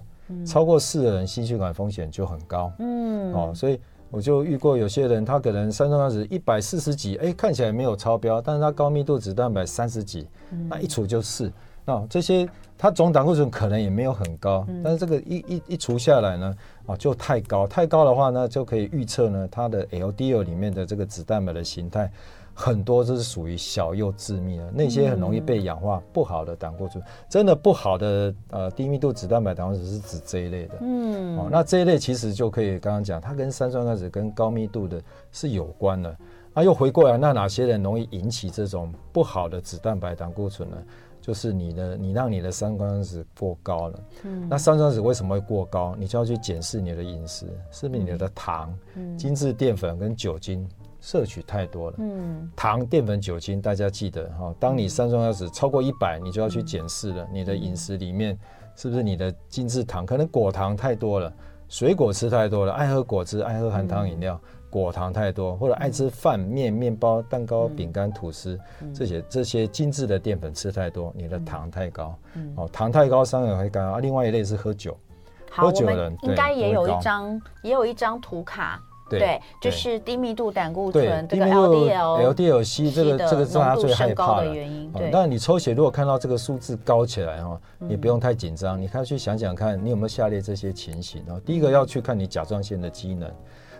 [0.44, 10.28] 超过四的人心血管风险就很高，嗯，哦，所以我就遇过有些人，他可能三酸甘油酯一百四十几，哎，看起来没有超标，但是他高密度脂蛋白三十几，
[10.68, 11.54] 那一除就四，
[11.88, 12.46] 那这些
[12.78, 16.54] 它总胆固醇可能也没有很高，但是这个一一一除下来呢，
[16.86, 22.12] 啊，就太高，太高的话呢，就可以预测呢，它的 LDL 里面的这个脂蛋白的形态。
[22.60, 30.74] 很多都是属于小又致密的，那些很容易被氧化不好的胆固醇，真的不好的呃低密度脂蛋白胆固醇是指这一类的。
[30.82, 35.00] 嗯，哦，那这一类其实就可以刚刚讲，它跟三酸甘油酯跟高密度的
[35.32, 36.18] 是有关的。
[36.52, 40.78] 那又回过来，那哪些人容易引起这种不好的脂蛋白胆固醇呢？
[41.28, 44.00] 就是你的，你让你的三酸甘油酯过高了。
[44.24, 45.94] 嗯，那三酸甘油酯为什么会过高？
[46.00, 48.74] 你就要去检视你的饮食，是不是你的糖、
[49.18, 50.66] 精致淀粉跟酒精。
[51.00, 54.54] 摄取太多了，嗯，糖、淀粉、酒精，大家记得哈。
[54.60, 58.38] 当你三酸甘油酯超过一百，你就要去检视了，你的饮食里面
[58.76, 61.32] 是不是你的精制糖，可能果糖太多了，
[61.70, 68.60] 水果吃太多了，爱喝果汁，爱喝含糖饮料，果糖太多，或者爱吃饭、面、面包、蛋糕、饼干、吐司
[68.94, 72.18] 这些这些精致的淀粉吃太多，你的糖太高，
[72.56, 74.00] 哦，糖太高伤人会肝啊。
[74.00, 74.98] 另外一类是喝酒，
[75.52, 78.82] 喝酒的人应该也有一张，也有一张图卡。
[79.10, 84.92] 对，就是低密度胆固醇，这个 LDL、LDL-C 这个这个是他最害怕的原因。
[84.92, 91.22] 对，但你抽血如果看到这个数字高起来哈，你不用太紧张，你可以去想想看你有没有下列这些情形？
[91.30, 91.40] 啊。
[91.46, 93.32] 第一个要去看你甲状腺的机能，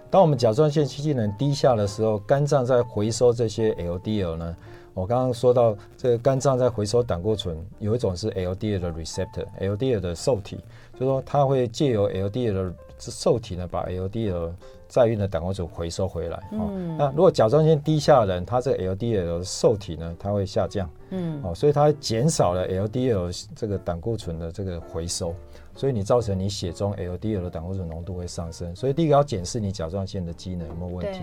[0.10, 4.56] 当我们甲状腺机能低下的时候，肝脏在回收这些 LDL 呢。
[4.94, 10.56] 我刚刚说到这个肝脏在回收胆固醇，有一种是 LDL 的 receptor，LDL 的受体，
[10.94, 14.50] 就是说它会借由 LDL 的受体呢，把 LDL
[14.88, 16.50] 载运的胆固醇回收回来。
[16.52, 20.90] 嗯、哦，那如果甲状腺低下的人，他这个 LDL 的受体呢，它会下降。
[21.12, 25.32] 嗯，哦，所以它减少了 LDL 这个胆固醇的这个回收，
[25.78, 28.76] 所以你造成你血中 LDL 的胆固醇浓度会上升。
[28.76, 31.22] 所以第一个要检视你甲状腺的机能有没有问题。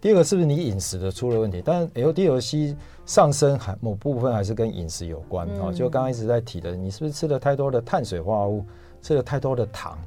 [0.00, 1.62] 第二个是不是你饮食的出了问题？
[1.64, 5.68] 但 LDL-C 上升还某部分还是跟饮食有关啊。
[5.68, 8.64] 嗯、就刚刚一直在提的，你是不是吃了太多的碳水化合物，
[9.00, 9.98] 吃了太多的糖？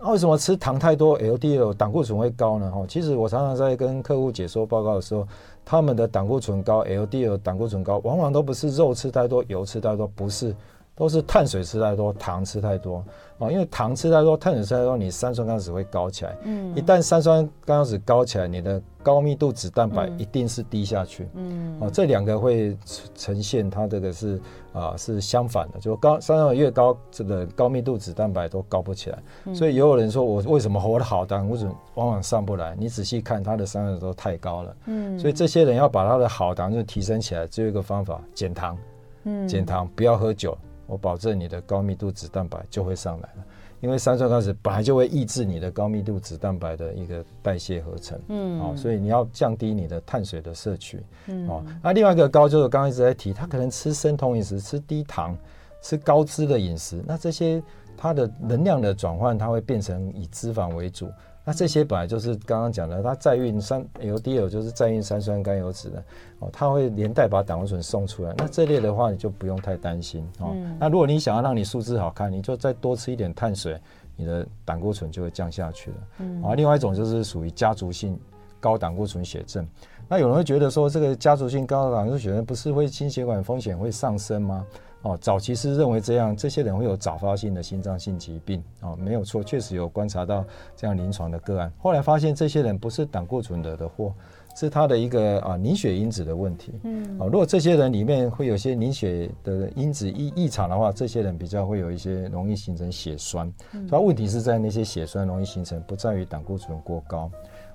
[0.00, 2.70] 那为什么吃糖太多，LDL 胆固醇会高呢？
[2.74, 5.26] 哦，其实我常常在跟客户解说报告的时候，
[5.64, 10.54] 他们的胆固醇高，LDL 胆固醇高，往往都不是肉吃太多，油吃太多，不是，
[10.96, 13.04] 都是碳水吃太多，糖吃太多。
[13.38, 16.36] 哦，因为糖吃太多，碳水吃太多，你三酸甘油酯会高起来。
[16.44, 21.28] 嗯，一旦三酸甘油酯高起来，你的高密度脂蛋白一定是低下去。
[21.34, 22.78] 嗯，哦，这两个会
[23.16, 24.40] 呈现它这个是
[24.72, 29.18] 啊是相反的，就高三酸越高，这个高密度脂蛋白都高不起来。
[29.46, 32.76] 嗯，所以也有人说我为什么活得好胆固醇往往上不来？
[32.78, 34.76] 你仔细看，他的三酸都太高了。
[34.86, 38.78] 嗯，所以这些人要把他的好胆固醇提升起来，只有一个方法：减糖。
[39.24, 40.56] 嗯，减糖，不要喝酒。
[40.86, 43.44] 我保证你的高密度脂蛋白就会上来了，
[43.80, 55.36] 因为三酸甘油酯本来就会抑制你的高密度脂蛋白的一个代谢合成，嗯，哦，所以你要降低你的碳水的摄取，嗯，哦，那另外一个高就是刚刚一直在提，他可能吃生酮饮食，吃低糖，
[55.82, 57.62] 吃高脂的饮食，那这些
[57.96, 61.08] 它的能量的转换，它会变成以脂肪为主。
[61.44, 66.02] 那这些本来就是刚刚讲的，它载运三 LDL 就是载运三酸甘油脂的
[66.38, 68.34] 哦，它会连带把胆固醇送出来。
[68.38, 70.52] 那这类的话，你就不用太担心哦。
[70.54, 73.78] 嗯、那如果你想要让你数字好看，你就再多吃一点碳水，
[74.16, 75.96] 你的胆固醇就会降下去了。
[76.20, 78.18] 嗯，啊，另外一种就是属于家族性
[78.58, 79.66] 高胆固醇血症。
[80.08, 84.66] 那有人会觉得说，这个家族性高胆固醇血症不是会心血管风险会上升吗？
[85.04, 88.64] 哦，早期是认为这样，这些人会有早发性的心脏性疾病。
[88.80, 90.42] 哦，没有错，确实有观察到
[90.74, 91.70] 这样临床的个案。
[91.78, 94.14] 后来发现这些人不是胆固醇惹的祸，
[94.56, 96.72] 是他的一个啊凝血因子的问题。
[96.84, 103.52] 嗯，哦，如果这些人里面会有些凝血的因子异异常的话，这些人比较会有一些容易形成血栓。
[103.72, 107.30] 嗯，所以问题是在那些血栓容易形成，不在于胆固醇过高。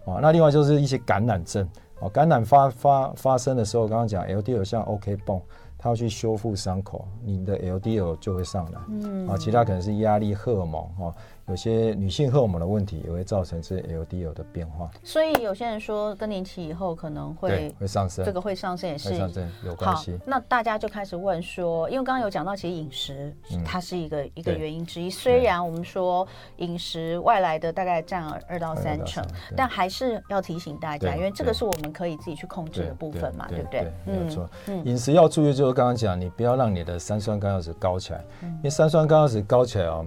[0.05, 1.69] 啊，那另外就是一些感染症。
[1.99, 5.39] 哦，感染发发发生的时候，刚刚讲 LDL 像 OK 绷，
[5.81, 8.79] 它要去修复伤口，你的 LDL 就会上来。
[8.89, 11.15] 嗯，啊，其他可能是压力荷尔蒙，哈。
[11.49, 20.17] 有些女性荷尔蒙的问题也会造成这 LDL 的变化，所以有些人说更年期以后可能会会上升，这个会上升也是上升有关系。
[20.27, 23.35] 那大家就开始问说，因为刚刚有讲到，其实饮食
[23.65, 25.09] 它是一个、嗯、一个原因之一。
[25.09, 29.25] 虽然我们说饮食外来的大概占二到三成，
[29.57, 33.91] 但还是要提醒大家，因为这个是我们可以自己去控制的部分嘛，对，不对？
[34.05, 34.47] 没有错。
[34.67, 40.05] 嗯，饮食要注意，就是刚刚讲，你不要让你的三酸甘油酯高起来，嗯、因为三酸甘油酯高起来啊。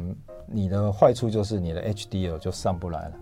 [0.53, 3.13] 你的坏处就是你的 HDL 就上不来了，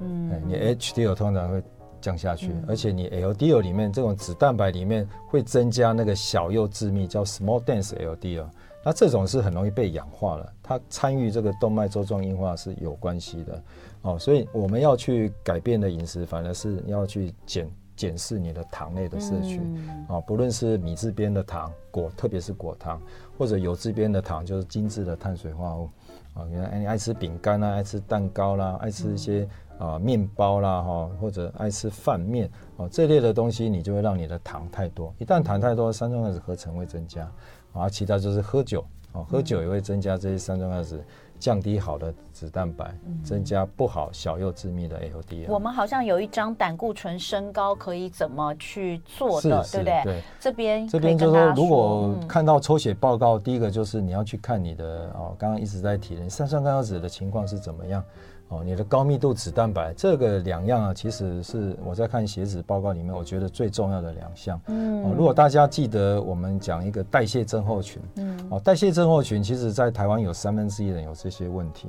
[0.00, 1.62] 嗯，你 HDL 通常会
[2.00, 8.46] 降下去，嗯、而且你 LDL 里面这种脂蛋白里面会增加那个小又致密叫 small dense LDL，
[8.84, 13.62] 那这种是很容易被氧化了，它参与这个动脉粥状硬化是有关系的，
[14.02, 19.60] 哦，所以我们要去改变的饮食，反而是要去减检视你的糖类的摄取，
[20.08, 23.02] 啊、不论是米字边的糖果，特别是果糖，
[23.36, 25.90] 或者油字边的糖，就是精致的碳水化合物。
[26.34, 35.12] 啊，原来你爱吃饼干啦，爱吃蛋糕啦，爱吃一些啊面包啦，哈，或者爱吃饭面哦，这类的东西，你就会让你的糖太多。
[35.18, 37.30] 一旦糖太多，三酸甘油酯合成会增加，
[37.72, 41.00] 啊，其他就是喝酒，哦，喝酒也会增加这些三酸甘油酯。
[41.38, 45.46] 降低好的脂蛋白，增加不好小又致密的 LDL。
[45.48, 50.02] 我们好像有一张胆固醇升高可以怎么去做的，对不对？
[50.04, 58.04] 对，这边这边就是说，如果看到抽血报告，第一个就是你要去看你的哦，刚刚一直在提的三酸甘油酯的情况是怎么样。
[58.48, 64.58] 哦，你的高密度脂蛋白这个两样啊，其实是我在看血脂报告里面，我觉得最重要的两项。
[64.68, 71.88] 嗯，哦，如果大家记得我们讲一个代谢症候群，嗯，哦，代谢症候群其实在台湾有三分之一人有这些问题。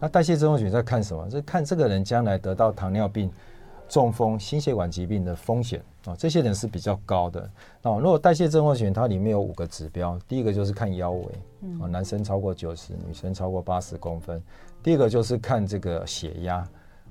[0.00, 1.28] 那代谢症候群在看什么？
[1.30, 3.30] 是看这个人将来得到糖尿病、
[3.86, 7.50] 中风、心血管疾病的风险啊，这些人是比较高的。
[7.82, 11.24] 哦，如果代谢症候群它里面有五个指标，第一个就是看腰围，
[11.80, 14.42] 哦，男生超过九十，女生超过八十公分。
[14.82, 16.66] 第二个就是看这个血压，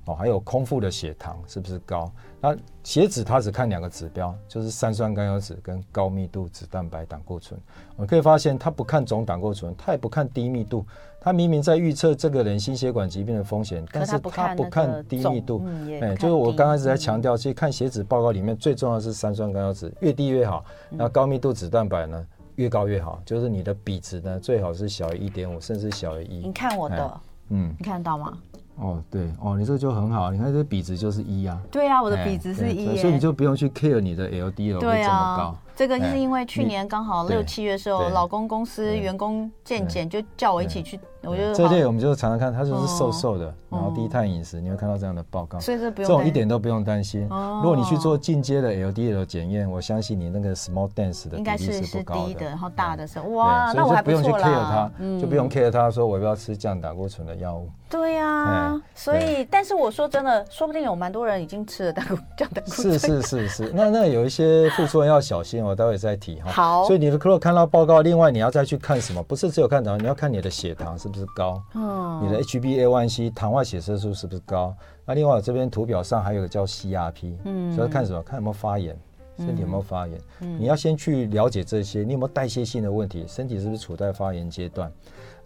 [0.06, 2.10] 哦，还有空腹的血糖是不是高？
[2.40, 7.58] 那血脂它只看两个指标，就是三酸甘油酯跟高密度脂蛋白胆固醇。
[7.96, 10.86] 我们可以发现，它不看总胆固醇，它也不看低密度，
[11.20, 15.66] 它明明在预测这个人心血管疾病的风险，但是它不看低密度。
[16.00, 20.64] 哎，就是我刚开始在强调，其实看血脂报告里面最重要的是三酸甘油酯，越低越好。
[20.90, 26.46] 那高密度脂蛋白呢，越高越好，就是你的比值呢最好是小于一点五，甚至小于一。
[26.46, 27.20] 你看我的。
[27.50, 28.38] 嗯，你看得到吗？
[28.76, 31.60] 哦，对哦，你这个就很好，你看这比值就是一啊。
[31.70, 35.56] 对啊，我的比值是一，所以你就不用去 care 你的 LDL 会这么高。
[35.74, 47.22] 这个就是因为去年刚好六七月的时候，老公公司员工健检就叫我一起去，我觉得这类我们就常常看，它就是瘦瘦的，然后低碳饮食，你会看到这样的报告，所以这不用这种一点都不用担心。
[47.22, 57.68] 如果你去做进阶的 LDL 检验，我相信你那个 small dense 的比例是不高的，低的，然后大的时候哇，那我还不用去 care 它，就不用 care 它说我要不要吃降胆固醇的药物。
[57.90, 62.92] 对呀，所以但是我说真的，说不定有蛮多人已经吃了胆固降胆固醇。
[62.92, 66.50] 是是是是，那那有一些副作用要小心，我待会再提哈。
[66.50, 69.22] 好，所以你的如果看到报告，另外你要再去看什么？
[69.22, 74.74] 不是只有看糖，你要看你的血糖是不是高，嗯，你的 HbA1c 糖化血色素是不是高？
[75.04, 78.22] 那另外这边图表上还有个叫 CRP，嗯，所以看什么？
[78.22, 78.96] 看有没有发炎，
[79.38, 80.20] 身体有没有发炎？
[80.40, 83.24] 嗯，你要先去了解这些，你有没有代谢性的问题？
[83.26, 84.92] 身体是不是处在发炎阶段？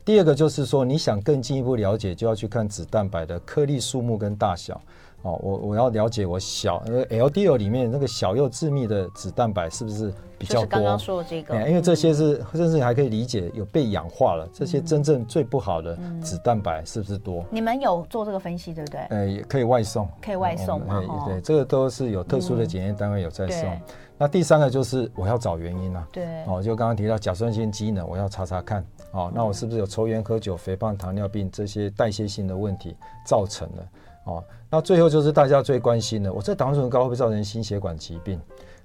[0.05, 4.81] 第二个就是说，你想更进一步了解，就要去看脂蛋白的颗粒数目跟大小。
[5.23, 10.67] 哦，我我要了解我小呃 LDL 里面那个小又致密的脂蛋白是不是比较多？
[10.67, 17.45] 刚刚说的这个，因为这些是甚至你还可以理解有被氧化了，这些真正最不好的脂蛋白是不是多？
[17.51, 19.01] 你们有做这个分析对不对？
[19.11, 21.01] 呃，也可以外送，可以外送嘛？
[21.27, 23.71] 对，这个都是有特殊的检验单位有在送。
[24.19, 33.87] 那第三个就是我要找原因了，对，哦，就刚刚提到甲状腺机能，我要查查看，哦，那我是不是有抽烟喝酒、肥胖、糖尿病这些代谢性的问题造成的？
[34.25, 38.41] 哦，那最后就是大家最关心的，我这胆固醇高会不会造成心血管疾病？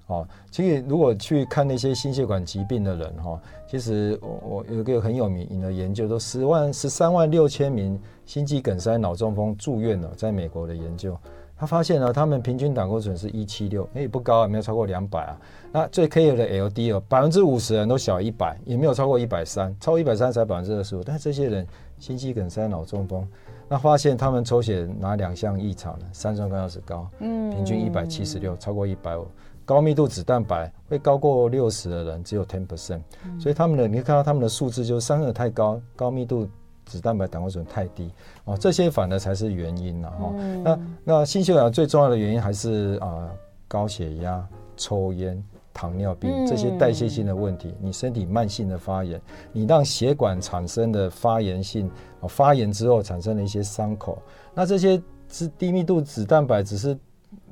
[0.08, 11.18] 哦，其实如果去看那些心血管疾病的人哈，其实我我有一个很有名的研究，都十万十三万六千名心肌梗塞、脑中风住院了，在美国的研究，
[11.58, 15.38] 他发现呢，他们平均胆固醇是一七六，哎，不高啊，没有超过两百啊。
[15.74, 21.04] 那最 K 的 LDL，百分之五十人都小一百，也没有超过一百三，超过一百三才百分之二十五。
[21.04, 21.68] 但是这些人
[22.00, 23.28] 心肌梗塞、脑中风，
[23.70, 26.06] 那发现他们抽血哪两项异常呢？
[26.12, 29.28] 三酸甘油酯高，嗯，平均一百七十六，超过一百五。
[29.66, 33.02] 高密度脂蛋白会高过六十的人只有 ten percent，
[33.40, 36.48] 所以他们的你看到他们的数字就是三个太高，高密度。
[36.90, 38.10] 脂蛋白胆固醇太低
[38.46, 40.32] 哦，这些反而才是原因了哈。
[40.38, 43.32] 嗯、那那心血管最重要的原因还是啊、呃、
[43.68, 44.48] 高血压、
[44.78, 45.44] 抽烟、
[45.78, 47.76] 糖尿病、嗯、这些代谢性的问题。
[47.80, 49.22] 你身体慢性的发炎，
[49.54, 51.88] 你让血管产生的发炎性
[52.20, 54.18] 啊发炎之后产生了一些伤口。
[54.56, 55.00] 那这些
[55.30, 56.98] 是低密度脂蛋白，只是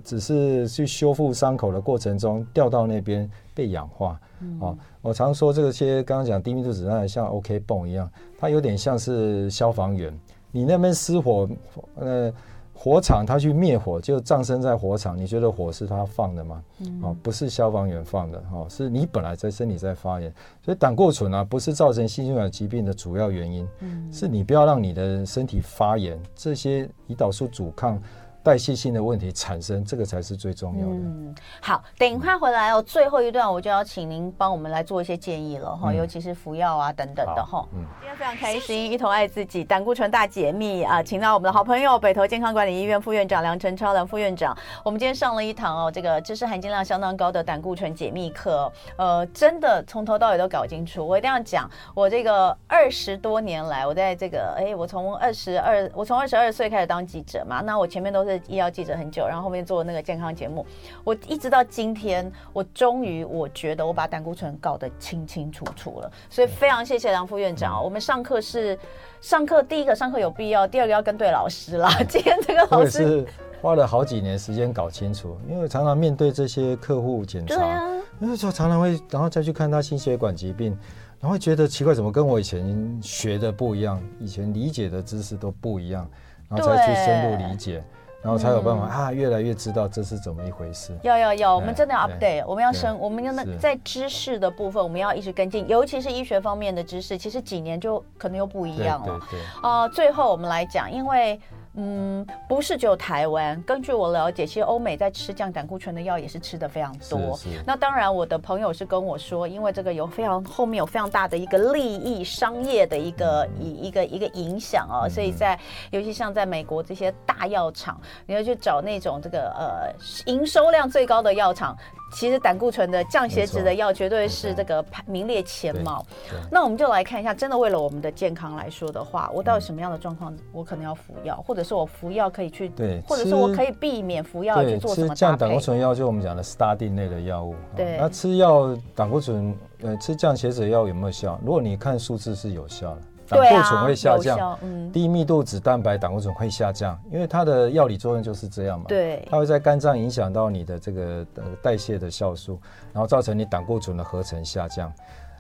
[0.04, 4.20] 只是去修复伤口的过程中掉到那边被氧化。
[4.42, 8.10] 嗯、哦，我常说这些刚刚讲低密度脂蛋白像 OK 泵一样。
[8.40, 10.12] 它有点像是消防员，
[10.52, 11.48] 你那边失火，
[11.96, 12.34] 呃，
[12.78, 15.18] 火场他去灭火，就葬身在火场。
[15.18, 16.62] 你觉得火是他放的吗？
[16.82, 20.32] 嗯、哦，不是消防员放的，哦，是你本来在身体在发炎。
[20.62, 28.00] 所以胆固醇啊，不是造成心血管疾病的主要原因，嗯、是你不要让你的身体发炎，这些胰岛素阻抗。
[28.46, 30.94] 代谢性的问题产生，这个才是最重要的。
[30.94, 37.68] 嗯，好，等一块回来哦，最后一段我就要请您帮我们来做一些建议了哈，嗯、尤其是服药啊等等的哈。
[37.74, 44.56] 嗯，今天非常开心，一同爱自己胆固醇大解密啊，请到我们的好朋友北投健康管理医院副院长梁晨超梁副院长。
[44.84, 51.04] 我们今天上了一堂哦，这个知识含金量相当高的胆固醇解密课，呃，真的从头到尾都搞清楚。
[51.04, 58.35] 我一定要讲，我这个二十多年来，我在这个哎，我从二十二，我从二十二岁开始当记者嘛，那我前面都是。
[58.48, 60.66] 医药记者很久，然后后面做那个健康节目，
[61.04, 67.84] 我一直到今天，我终于我觉得我把胆固醇搞得清清楚楚了，所以非常谢谢梁副院长。
[67.84, 68.78] 我们上课是
[69.22, 71.90] 上课，第一个上课有必要，第二个要跟对老师啦。
[72.08, 73.28] 今天这个老师是
[73.62, 77.82] 花了好几年时间搞清楚，因为常常面对这些客户检查，
[78.20, 80.78] 因为说常常会，然后再去看他心血管疾病，
[81.20, 86.08] 然后会觉得奇怪，怎么跟我以前学的不一样，以前理解的知识都不一样，
[86.48, 87.84] 然后才去深入理解。
[88.26, 90.98] 然后才有办法、嗯、啊，越来越知道这是怎么一回事。
[91.04, 99.20] 要要要，我们真的要 update，我们要升，我们要那在知识的部分，我们要一直跟进，尤其是医学方面的知识，其实几年就可能又不一样了。
[99.30, 99.40] 对对对。
[99.62, 101.40] 啊、呃，最后我们来讲，因为。
[101.78, 103.62] 嗯，不是只有台湾。
[103.64, 107.36] 根据我了解，其实欧美在吃降胆固醇的药也是吃的非常多。
[107.36, 107.64] 是是。
[107.66, 115.04] 那当然，我的朋友是跟我说，因为这个有非常后面有非常大的一个利益、商业的一个一、嗯、一个一个影响哦。
[115.04, 115.60] 嗯、所以在
[115.92, 121.76] 尤其像在美国这些大药厂，你要去找那种这个呃营收量最高的药厂。
[122.16, 126.04] 其实胆固醇的降血脂的药绝对是这个名列前茅。
[126.50, 135.14] 那我们就来看一下，真的为了我们的健康来说的话，我到底什么样的状况，我可能要服药，或者是我服药可以去，对，或者是我可以避免服药去做什么？
[135.14, 137.54] 降胆固醇药就我们讲的 statin 类的药物。
[137.76, 141.38] 对，那吃药胆固醇，呃，吃降血脂的药有没有效？
[141.44, 143.02] 如果你看数字是有效的。
[143.28, 148.86] 胆固醇会下降，嗯、低密度脂蛋白胆固醇会下降，因为它的药理作用就是这样嘛。
[148.88, 151.26] 对，它会在肝脏影响到你的这个
[151.62, 152.60] 代谢的酵素，
[152.94, 154.92] 然后造成你胆固醇的合成下降。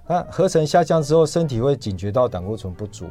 [0.07, 3.07] 那合成下降之后，身体会警觉到胆固醇不足，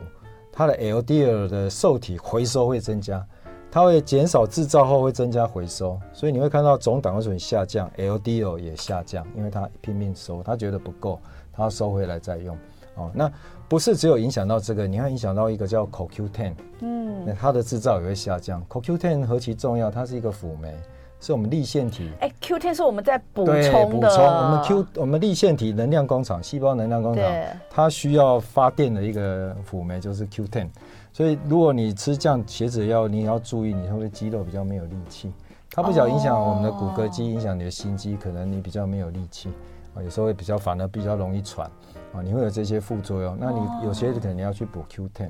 [0.53, 3.25] 它的 LDL 的受体回收会增加，
[3.71, 11.21] 它会减少制造后会增加回收，所以你会看到总胆固醇下降，LDL 也下降，因为它拼命收，它觉得不够，
[11.53, 12.57] 它要收回来再用。
[12.97, 13.31] 哦，那
[13.69, 18.65] 不是只有影响到这个，你还影响到一个叫 CoQ10，嗯，那它的制造也会下降。
[18.69, 20.73] CoQ10 何其重要，它是一个辅酶，
[21.21, 22.11] 是我们立腺体。
[22.21, 23.87] 哎，Q10 是我们在补充的。
[23.87, 27.25] 补充我们 Q，我们立腺体能量工厂，细胞能量工厂，
[27.69, 30.69] 它需要发电的一个辅酶就是 Q10。
[31.13, 35.33] 所以如果你吃这样血脂药，你也要注意，你会不会肌肉比较没有力气？
[35.71, 39.49] 它不仅影响我们的骨骼肌，影响你的心肌，可能你比较没有力气
[39.95, 41.69] 啊，有时候会比较反而比较容易喘。
[42.15, 45.27] 啊，你会有这些副作用，那你有些可能你要去补 Q10，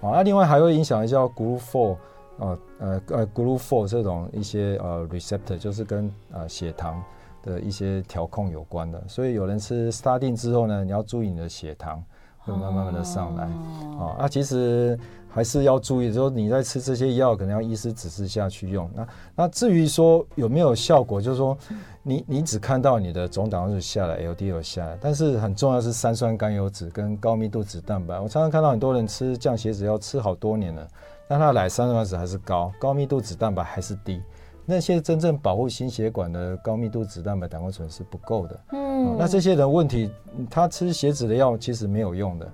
[0.00, 1.96] 啊，那另外还会影响一下 GLUT4，
[2.38, 7.02] 呃呃呃 GLUT4 这种一些呃 receptor，就是跟呃血糖
[7.42, 12.02] 的一些调控有关的，所以有人吃 statin 之后呢，你要注意你的血糖
[12.38, 14.98] 会慢慢慢的上来，啊，那其实。
[15.34, 18.88] 还是要注意，就是说你在吃这些药，可能要医师指示下去用。
[18.94, 21.56] 那那至于说有没有效果，就是说
[22.02, 28.20] 你你只看到你的总胆固醇下来，LDL 下来，但是很重要是三酸甘油脂跟高密度脂蛋白。
[28.20, 30.86] 我常常看到很多人吃降血脂药吃好多年了，
[31.26, 34.20] 但他来三酸甘油酯还是高，高密度脂蛋白还是低。
[34.64, 38.60] 那些真正保护心血管的高密度脂蛋白胆固醇是不够的。
[38.72, 40.08] 嗯，那这些人问题，
[40.48, 42.48] 他吃血脂的药其实没有用的。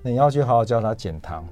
[0.00, 1.44] 那你要去好好教他减糖。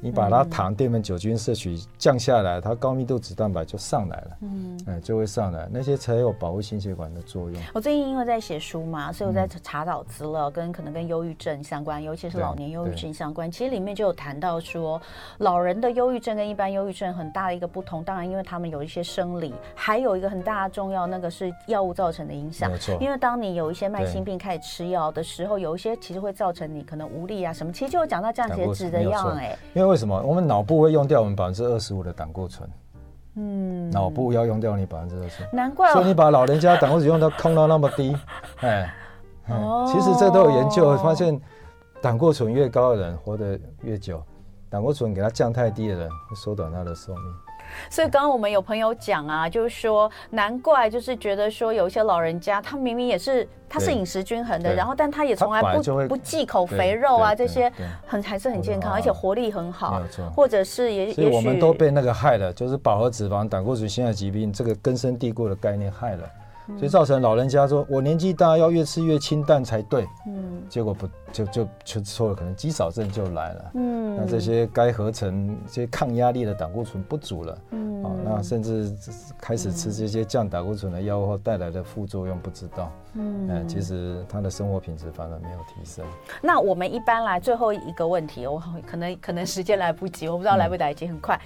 [0.00, 7.60] 你把它糖、淀粉、酒精摄取降下来，它高密度脂蛋白就上来了，嗯，哎，就会上来，那些才有保护心血管的作用。
[7.74, 13.50] 我最近因为在写书嘛，所以我在查找资料，跟可能跟忧郁症相关，尤其是老年忧郁症相关。
[13.50, 15.02] 其实里面就有谈到说，
[15.38, 22.70] 老人的忧郁症跟一般忧郁症很大的一个不同，当然因为他们有一些生理，还有一个很大的重要，那个是药物造成的影响。
[22.70, 29.87] 没错，因为当你有一些慢性病开始吃药的时候，有一些其实会造成你可能无力啊什么，其实就有讲到降血脂的药，哎，因为。
[29.88, 32.68] 为什么我们脑部会用掉我们百分之二十五的胆固醇？
[33.40, 35.92] 嗯，脑部要用掉你百分之二十，难怪。
[35.92, 38.16] 所以你把老人家胆固醇用到空到那么低，
[38.60, 38.92] 哎，
[39.48, 41.40] 哦，其实这都有研究发现，
[42.02, 44.20] 胆固醇越高的人活得越久，
[44.68, 47.34] 胆固醇给他降太低的人会缩短他的寿命。
[47.90, 57.70] 所以刚刚我们有朋友讲啊，就是说难怪，就是觉得说有一些老人家，他明明也是他是饮食均衡的，然后但他也从来不不忌口肥肉啊这些，
[58.06, 60.02] 很还是很健康，而且活力很好，
[60.34, 66.30] 或者是也也许我们都被那个害了，就是饱和脂肪、胆固醇、心脏疾病这个根深蒂固的概念害了。
[66.76, 78.92] 所以造成老人家说，我年纪大要越吃越清淡才对，嗯，结果不就就就错了，可能肌少症就来了，嗯，那这些该合成这些抗压力的胆固醇不足了，嗯，哦，那甚至
[79.40, 86.04] 开始吃这些降胆固醇的药物后带来的副作用不知道，嗯，其实他的生活品质反而没有提升。
[86.42, 91.40] 那我们一般来最后一个问题，我可能可能时间来不及，我不知道来不来及，很快。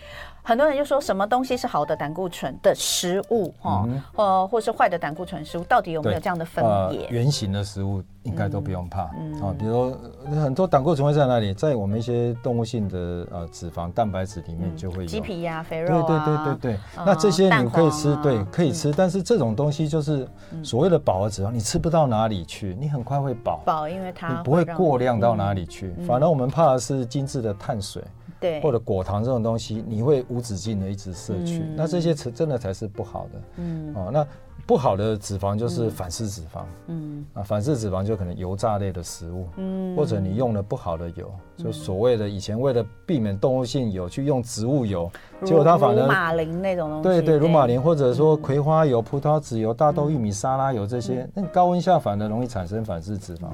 [0.44, 7.04] 很多人就说什么东西是好的胆固醇的食物，哈、嗯，呃，或是坏的胆固醇食物，到底有没有这样的分别？
[7.04, 9.98] 呃、原型的食物应该都不用怕，嗯，啊，比如说
[10.40, 11.52] 很多胆固醇会在哪里？
[11.54, 16.80] 在我们一些动物性的呃脂肪、蛋白质里面就会有，鸡皮呀、肥肉啊，对对对对对。
[16.96, 20.26] 呃、那这些你可以吃，对，可以吃，嗯、但是这种东西就是
[20.62, 28.02] 所谓的饱和脂肪，你吃不到哪里去，你很快会饱，饱，因为它你不会过量到哪里去，嗯、反而我们怕的是精致的碳水。
[28.40, 33.40] 对，或者果糖这种东西，你会无止境的一直摄取，嗯、那这些真的才是不好的。
[33.58, 34.26] 嗯，哦，那
[34.72, 36.62] 不好的脂肪就是反式脂肪。
[36.86, 39.46] 嗯，啊，反式脂肪就可能油炸类的食物。
[39.58, 45.10] 嗯，或者你用了不好的油，就所谓的以前为了避免动物性油去用植物油，
[45.42, 47.02] 嗯、结果它反而乳马林那种东西。
[47.02, 53.48] 对对，乳马林或者说葵花油、葡萄籽油、大豆、玉米、沙拉油这些，那高温下反而容易产生反式脂肪。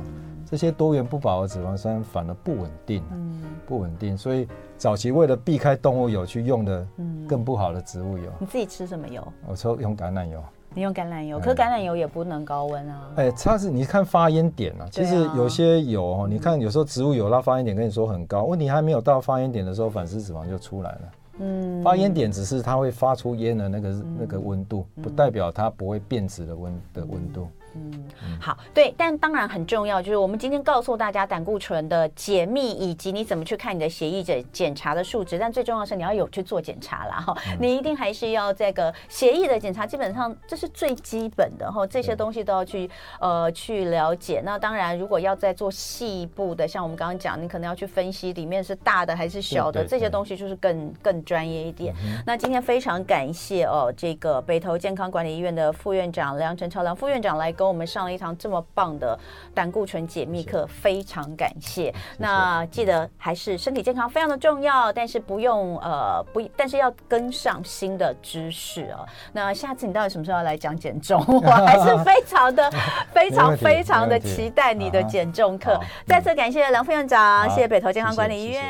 [0.46, 3.02] 这些多元不饱和脂肪酸反而不稳定。
[3.10, 4.46] 嗯，不稳定，所以。
[4.78, 6.86] 早期为了避开动物油去用的，
[7.28, 8.30] 更不好的植物油。
[8.38, 9.26] 你自己吃什么油？
[9.48, 10.40] 我抽用橄榄油。
[10.78, 13.10] 你用橄榄油，可橄榄油也不能高温啊。
[13.16, 14.86] 哎，它是你看发烟点啊。
[14.92, 21.00] 其实有些油哦，你看有时候植物油它发烟点跟你说很高，问题还没有到发烟点的时候，反式脂肪就出来了。
[21.40, 27.48] 嗯，发烟点只是它会发出烟的那个那个温度，不代表它不会变质的温的温度。
[27.74, 28.04] 嗯，
[28.40, 35.38] 好，对，但当然很重要，就是我们今天告诉大家胆固醇的解密，以及你怎么去看你的血液检检查的数值。
[35.38, 37.20] 但最重要的是你要有去做检查啦。
[37.20, 42.90] 哈，你一定还是要这个血液的检查，基本上这是最基本的哈，这些东西都要去
[43.20, 44.42] 呃去了解。
[44.44, 51.94] 那当然，如果要再做细部的，像我们刚刚讲，你可能要去分析里面是大的还是小的，这些东西就是更更专业一点。
[52.26, 59.18] 那今天非常感谢哦，这个北投健康管理医院的副院长梁陈超梁副院长来跟我们上了一堂这么棒的
[59.52, 61.92] 胆固醇解密课，非常感谢。
[62.18, 69.04] 那记得还是身体健康非常的重要，但是不用呃不，但是要跟上新的知识啊。
[69.32, 71.20] 那下次你到底什么时候要来讲减重？
[71.26, 72.70] 我还是非常的
[73.12, 75.80] 非常非常的期待你的减重课。
[76.06, 78.62] 再次感谢梁副院长，谢谢北投健康管理医院，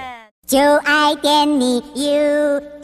[0.47, 2.79] 就爱点你 UFO。